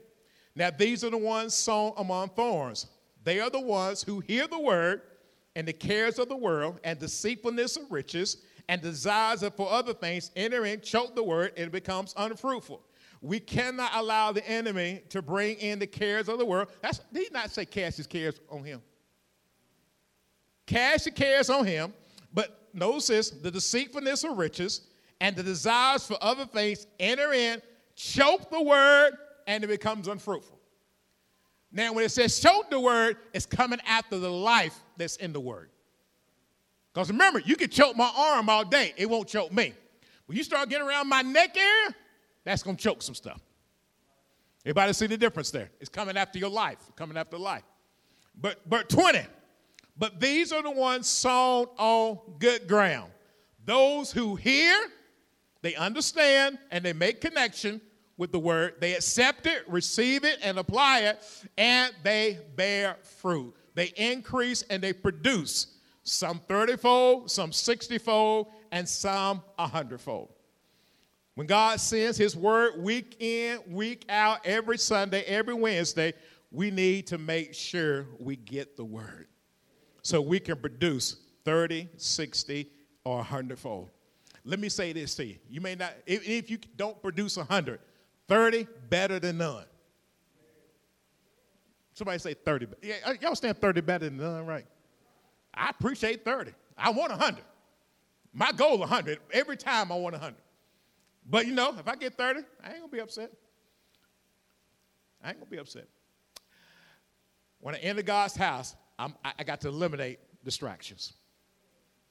[0.54, 2.88] Now, these are the ones sown among thorns.
[3.24, 5.04] They are the ones who hear the word,
[5.56, 10.32] and the cares of the world, and deceitfulness of riches, and desires for other things
[10.36, 12.82] enter in, choke the word, and it becomes unfruitful.
[13.22, 16.68] We cannot allow the enemy to bring in the cares of the world.
[16.82, 18.82] That's, he did not say cast his cares on him.
[20.72, 21.94] Cast your cares on him,
[22.34, 24.88] but notice this the deceitfulness of riches
[25.20, 27.62] and the desires for other things enter in,
[27.98, 29.12] choke the word,
[29.48, 30.58] and it becomes unfruitful.
[31.74, 35.42] Now, when it says choke the word, it's coming after the life that's in the
[35.42, 35.72] word.
[36.94, 39.74] Because remember, you can choke my arm all day, it won't choke me.
[40.26, 41.94] When you start getting around my neck area,
[42.46, 43.42] that's going to choke some stuff.
[44.64, 45.70] Everybody see the difference there?
[45.82, 47.64] It's coming after your life, coming after life.
[48.40, 49.20] But, but 20,
[50.02, 53.12] but these are the ones sown on good ground.
[53.64, 54.76] Those who hear,
[55.62, 57.80] they understand, and they make connection
[58.18, 58.78] with the word.
[58.80, 61.20] They accept it, receive it, and apply it,
[61.56, 63.54] and they bear fruit.
[63.76, 70.34] They increase and they produce some 30 fold, some 60 fold, and some 100 fold.
[71.36, 76.14] When God sends His word week in, week out, every Sunday, every Wednesday,
[76.50, 79.28] we need to make sure we get the word
[80.02, 82.70] so we can produce 30, 60,
[83.04, 83.90] or 100 fold.
[84.44, 85.38] Let me say this to you.
[85.50, 87.80] You may not, if, if you don't produce 100,
[88.28, 89.66] 30 better than none.
[91.94, 92.68] Somebody say 30.
[92.82, 94.66] Yeah, uh, y'all stand 30 better than none, right?
[95.54, 96.52] I appreciate 30.
[96.78, 97.44] I want 100.
[98.34, 99.20] My goal 100.
[99.32, 100.36] Every time I want 100.
[101.30, 103.32] But you know, if I get 30, I ain't gonna be upset.
[105.24, 105.88] I ain't gonna be upset.
[107.62, 111.14] When I enter God's house, I'm, I got to eliminate distractions.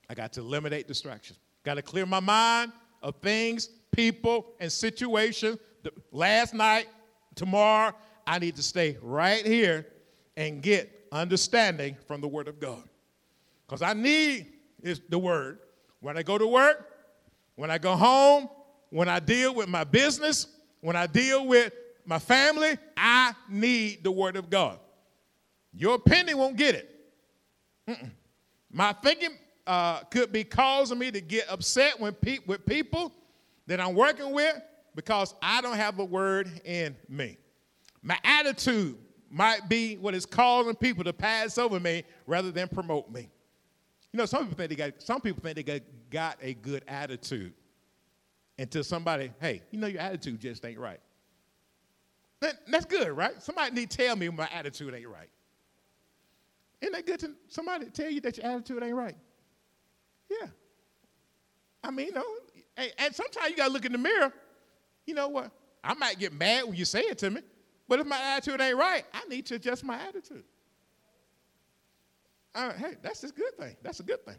[0.09, 1.39] I got to eliminate distractions.
[1.65, 2.73] Got to clear my mind
[3.03, 5.59] of things, people, and situations.
[6.11, 6.87] Last night,
[7.35, 7.95] tomorrow,
[8.27, 9.87] I need to stay right here
[10.37, 12.83] and get understanding from the Word of God.
[13.67, 14.47] Because I need
[14.83, 15.59] is the Word.
[16.01, 16.89] When I go to work,
[17.57, 18.49] when I go home,
[18.91, 20.47] when I deal with my business,
[20.81, 21.73] when I deal with
[22.05, 24.79] my family, I need the Word of God.
[25.73, 26.91] Your opinion won't get it.
[27.89, 28.11] Mm-mm.
[28.73, 33.13] My thinking uh, could be causing me to get upset when pe- with people
[33.67, 34.61] that I'm working with
[34.95, 37.39] because I don't have a word in me.
[38.03, 38.97] My attitude
[39.31, 43.31] might be what is causing people to pass over me rather than promote me.
[44.13, 46.83] You know, some people think they got some people think they got, got a good
[46.89, 47.53] attitude
[48.59, 51.01] until somebody, hey, you know, your attitude just ain't right.
[52.41, 53.41] That, that's good, right?
[53.43, 55.29] Somebody need to tell me my attitude ain't right.
[56.81, 59.17] Isn't that good to somebody tell you that your attitude ain't right?
[60.31, 60.49] Yeah.
[61.83, 62.25] I mean, you know,
[62.77, 64.33] and, sometimes you gotta look in the mirror.
[65.07, 65.51] You know what?
[65.83, 67.41] I might get mad when you say it to me,
[67.89, 70.45] but if my attitude ain't right, I need to adjust my attitude.
[72.55, 73.77] Uh, hey, that's a good thing.
[73.83, 74.37] That's a good thing.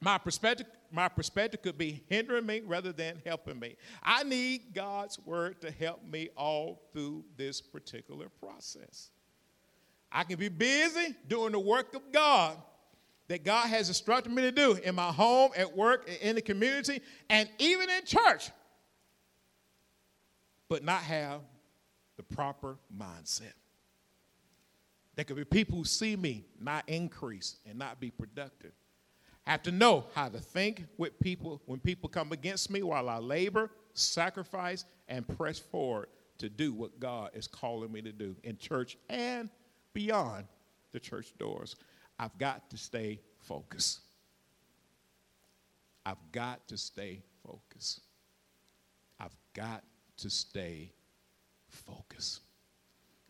[0.00, 3.76] My perspective, my perspective could be hindering me rather than helping me.
[4.02, 9.11] I need God's word to help me all through this particular process.
[10.12, 12.56] I can be busy doing the work of God
[13.28, 17.00] that God has instructed me to do in my home, at work, in the community,
[17.30, 18.50] and even in church,
[20.68, 21.40] but not have
[22.16, 23.54] the proper mindset.
[25.14, 28.72] There could be people who see me not increase and not be productive
[29.44, 33.18] have to know how to think with people when people come against me while I
[33.18, 36.08] labor, sacrifice, and press forward
[36.38, 39.48] to do what God is calling me to do in church and
[39.92, 40.46] beyond
[40.92, 41.76] the church doors.
[42.18, 44.00] I've got to stay focused.
[46.04, 48.00] I've got to stay focused.
[49.20, 49.82] I've got
[50.18, 50.92] to stay
[51.68, 52.40] focused.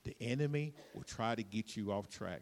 [0.05, 2.41] The enemy will try to get you off track.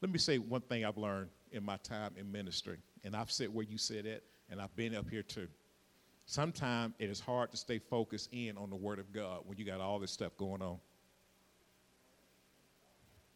[0.00, 3.52] Let me say one thing I've learned in my time in ministry, and I've said
[3.52, 5.48] where you said it, and I've been up here too.
[6.24, 9.64] Sometimes it is hard to stay focused in on the Word of God when you
[9.64, 10.78] got all this stuff going on.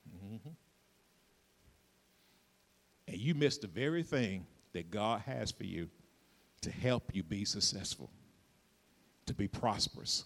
[0.09, 0.51] Mm-hmm.
[3.09, 5.89] And you miss the very thing that God has for you
[6.63, 8.11] to help you be successful,
[9.27, 10.25] to be prosperous,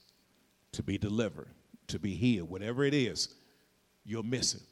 [0.72, 1.48] to be delivered,
[1.88, 3.34] to be healed, whatever it is,
[4.04, 4.62] you'll miss it.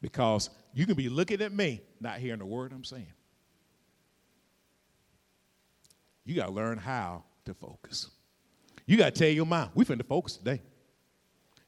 [0.00, 3.06] Because you can be looking at me, not hearing the word I'm saying.
[6.24, 8.10] You got to learn how to focus.
[8.84, 10.60] You got to tell your mind, we finna focus today.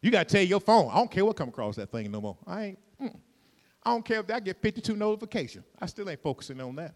[0.00, 2.20] You got to tell your phone, I don't care what come across that thing no
[2.20, 2.36] more.
[2.46, 3.16] I ain't, mm.
[3.82, 5.64] I don't care if I get 52 notifications.
[5.80, 6.94] I still ain't focusing on that.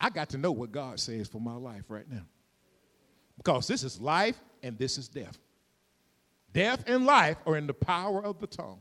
[0.00, 2.24] I got to know what God says for my life right now.
[3.36, 5.38] Because this is life and this is death.
[6.52, 8.80] Death and life are in the power of the tongue.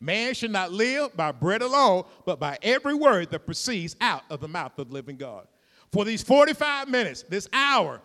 [0.00, 4.40] Man should not live by bread alone, but by every word that proceeds out of
[4.40, 5.46] the mouth of the living God.
[5.92, 8.02] For these 45 minutes, this hour,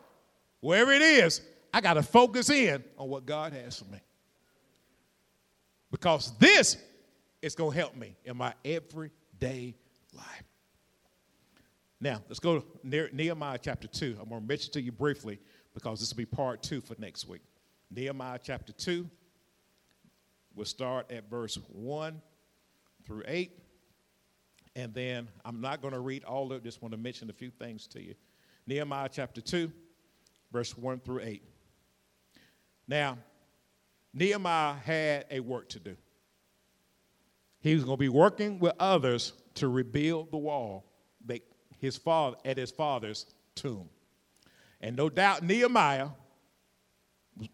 [0.62, 1.42] wherever it is,
[1.74, 4.00] I got to focus in on what God has for me.
[5.92, 6.78] Because this
[7.42, 9.76] is going to help me in my everyday
[10.14, 10.44] life.
[12.00, 14.18] Now, let's go to Nehemiah chapter 2.
[14.20, 15.40] I'm going to mention to you briefly
[15.74, 17.42] because this will be part two for next week.
[17.92, 19.08] Nehemiah chapter 2.
[20.56, 22.22] We'll start at verse 1
[23.06, 23.52] through 8.
[24.76, 27.34] And then I'm not going to read all of it, just want to mention a
[27.34, 28.16] few things to you.
[28.68, 29.72] Nehemiah chapter 2,
[30.52, 31.44] verse 1 through 8.
[32.88, 33.18] Now,
[34.14, 35.96] Nehemiah had a work to do.
[37.60, 40.86] He was going to be working with others to rebuild the wall
[41.26, 41.42] that
[41.80, 43.90] his father at his father's tomb.
[44.82, 46.10] And no doubt Nehemiah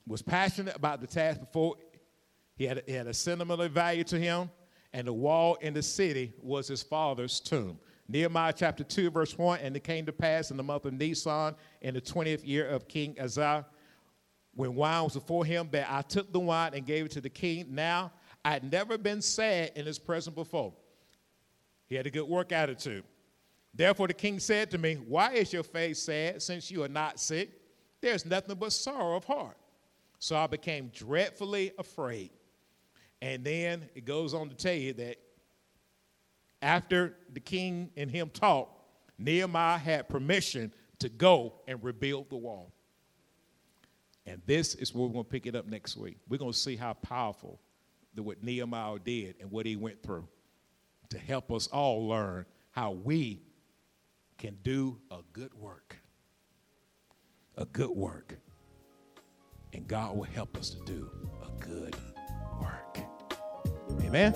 [0.05, 1.75] was passionate about the task before.
[2.55, 4.49] He had, he had a sentimental value to him,
[4.93, 7.79] and the wall in the city was his father's tomb.
[8.07, 11.55] Nehemiah chapter 2, verse 1 And it came to pass in the month of Nisan,
[11.81, 13.65] in the 20th year of King Uzziah,
[14.57, 17.29] when wine was before him, that I took the wine and gave it to the
[17.29, 17.67] king.
[17.69, 18.11] Now,
[18.43, 20.73] I had never been sad in his presence before.
[21.85, 23.03] He had a good work attitude.
[23.71, 27.19] Therefore, the king said to me, Why is your face sad since you are not
[27.19, 27.51] sick?
[28.01, 29.57] There's nothing but sorrow of heart.
[30.17, 32.31] So I became dreadfully afraid.
[33.21, 35.17] And then it goes on to tell you that
[36.63, 38.81] after the king and him talked,
[39.19, 42.73] Nehemiah had permission to go and rebuild the wall.
[44.27, 46.17] And this is where we're going to pick it up next week.
[46.27, 47.61] We're going to see how powerful
[48.13, 50.27] the, what Nehemiah did and what he went through
[51.09, 53.41] to help us all learn how we
[54.37, 55.95] can do a good work.
[57.55, 58.37] A good work.
[59.71, 61.09] And God will help us to do
[61.41, 61.95] a good
[62.61, 62.99] work.
[64.01, 64.33] Amen.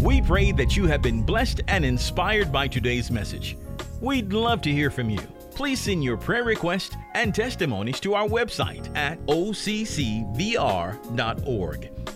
[0.00, 3.56] We pray that you have been blessed and inspired by today's message.
[4.00, 5.20] We'd love to hear from you.
[5.56, 10.30] Please send your prayer requests and testimonies to our website at occvr.org.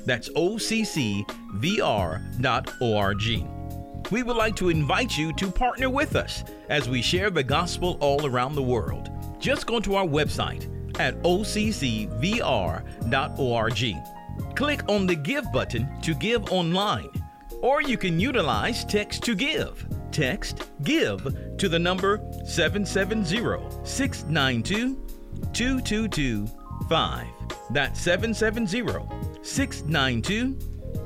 [0.04, 1.26] That's occvr.org
[4.10, 7.96] we would like to invite you to partner with us as we share the gospel
[8.00, 9.08] all around the world.
[9.38, 10.68] Just go to our website
[10.98, 12.36] at occvr.org.
[14.56, 17.10] Click on the Give button to give online,
[17.62, 19.86] or you can utilize Text to Give.
[20.12, 24.96] Text GIVE to the number 770 692
[25.52, 27.26] 2225.
[27.70, 30.58] That's 770 692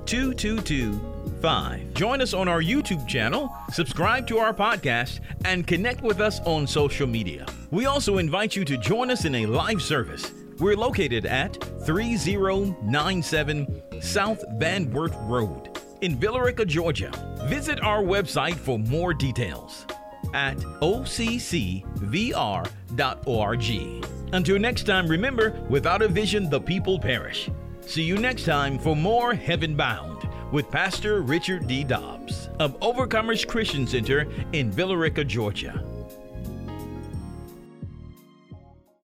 [0.06, 1.94] 2225.
[1.94, 6.66] Join us on our YouTube channel, subscribe to our podcast, and connect with us on
[6.66, 7.46] social media.
[7.70, 10.32] We also invite you to join us in a live service.
[10.58, 17.10] We're located at 3097 South Van Wert Road in Villa Rica, Georgia.
[17.44, 19.86] Visit our website for more details
[20.32, 21.84] at occvr.org.
[24.32, 27.48] Until next time, remember, without a vision, the people perish.
[27.82, 31.84] See you next time for more Heaven Bound with Pastor Richard D.
[31.84, 35.84] Dobbs of Overcomers Christian Center in Villa Rica, Georgia.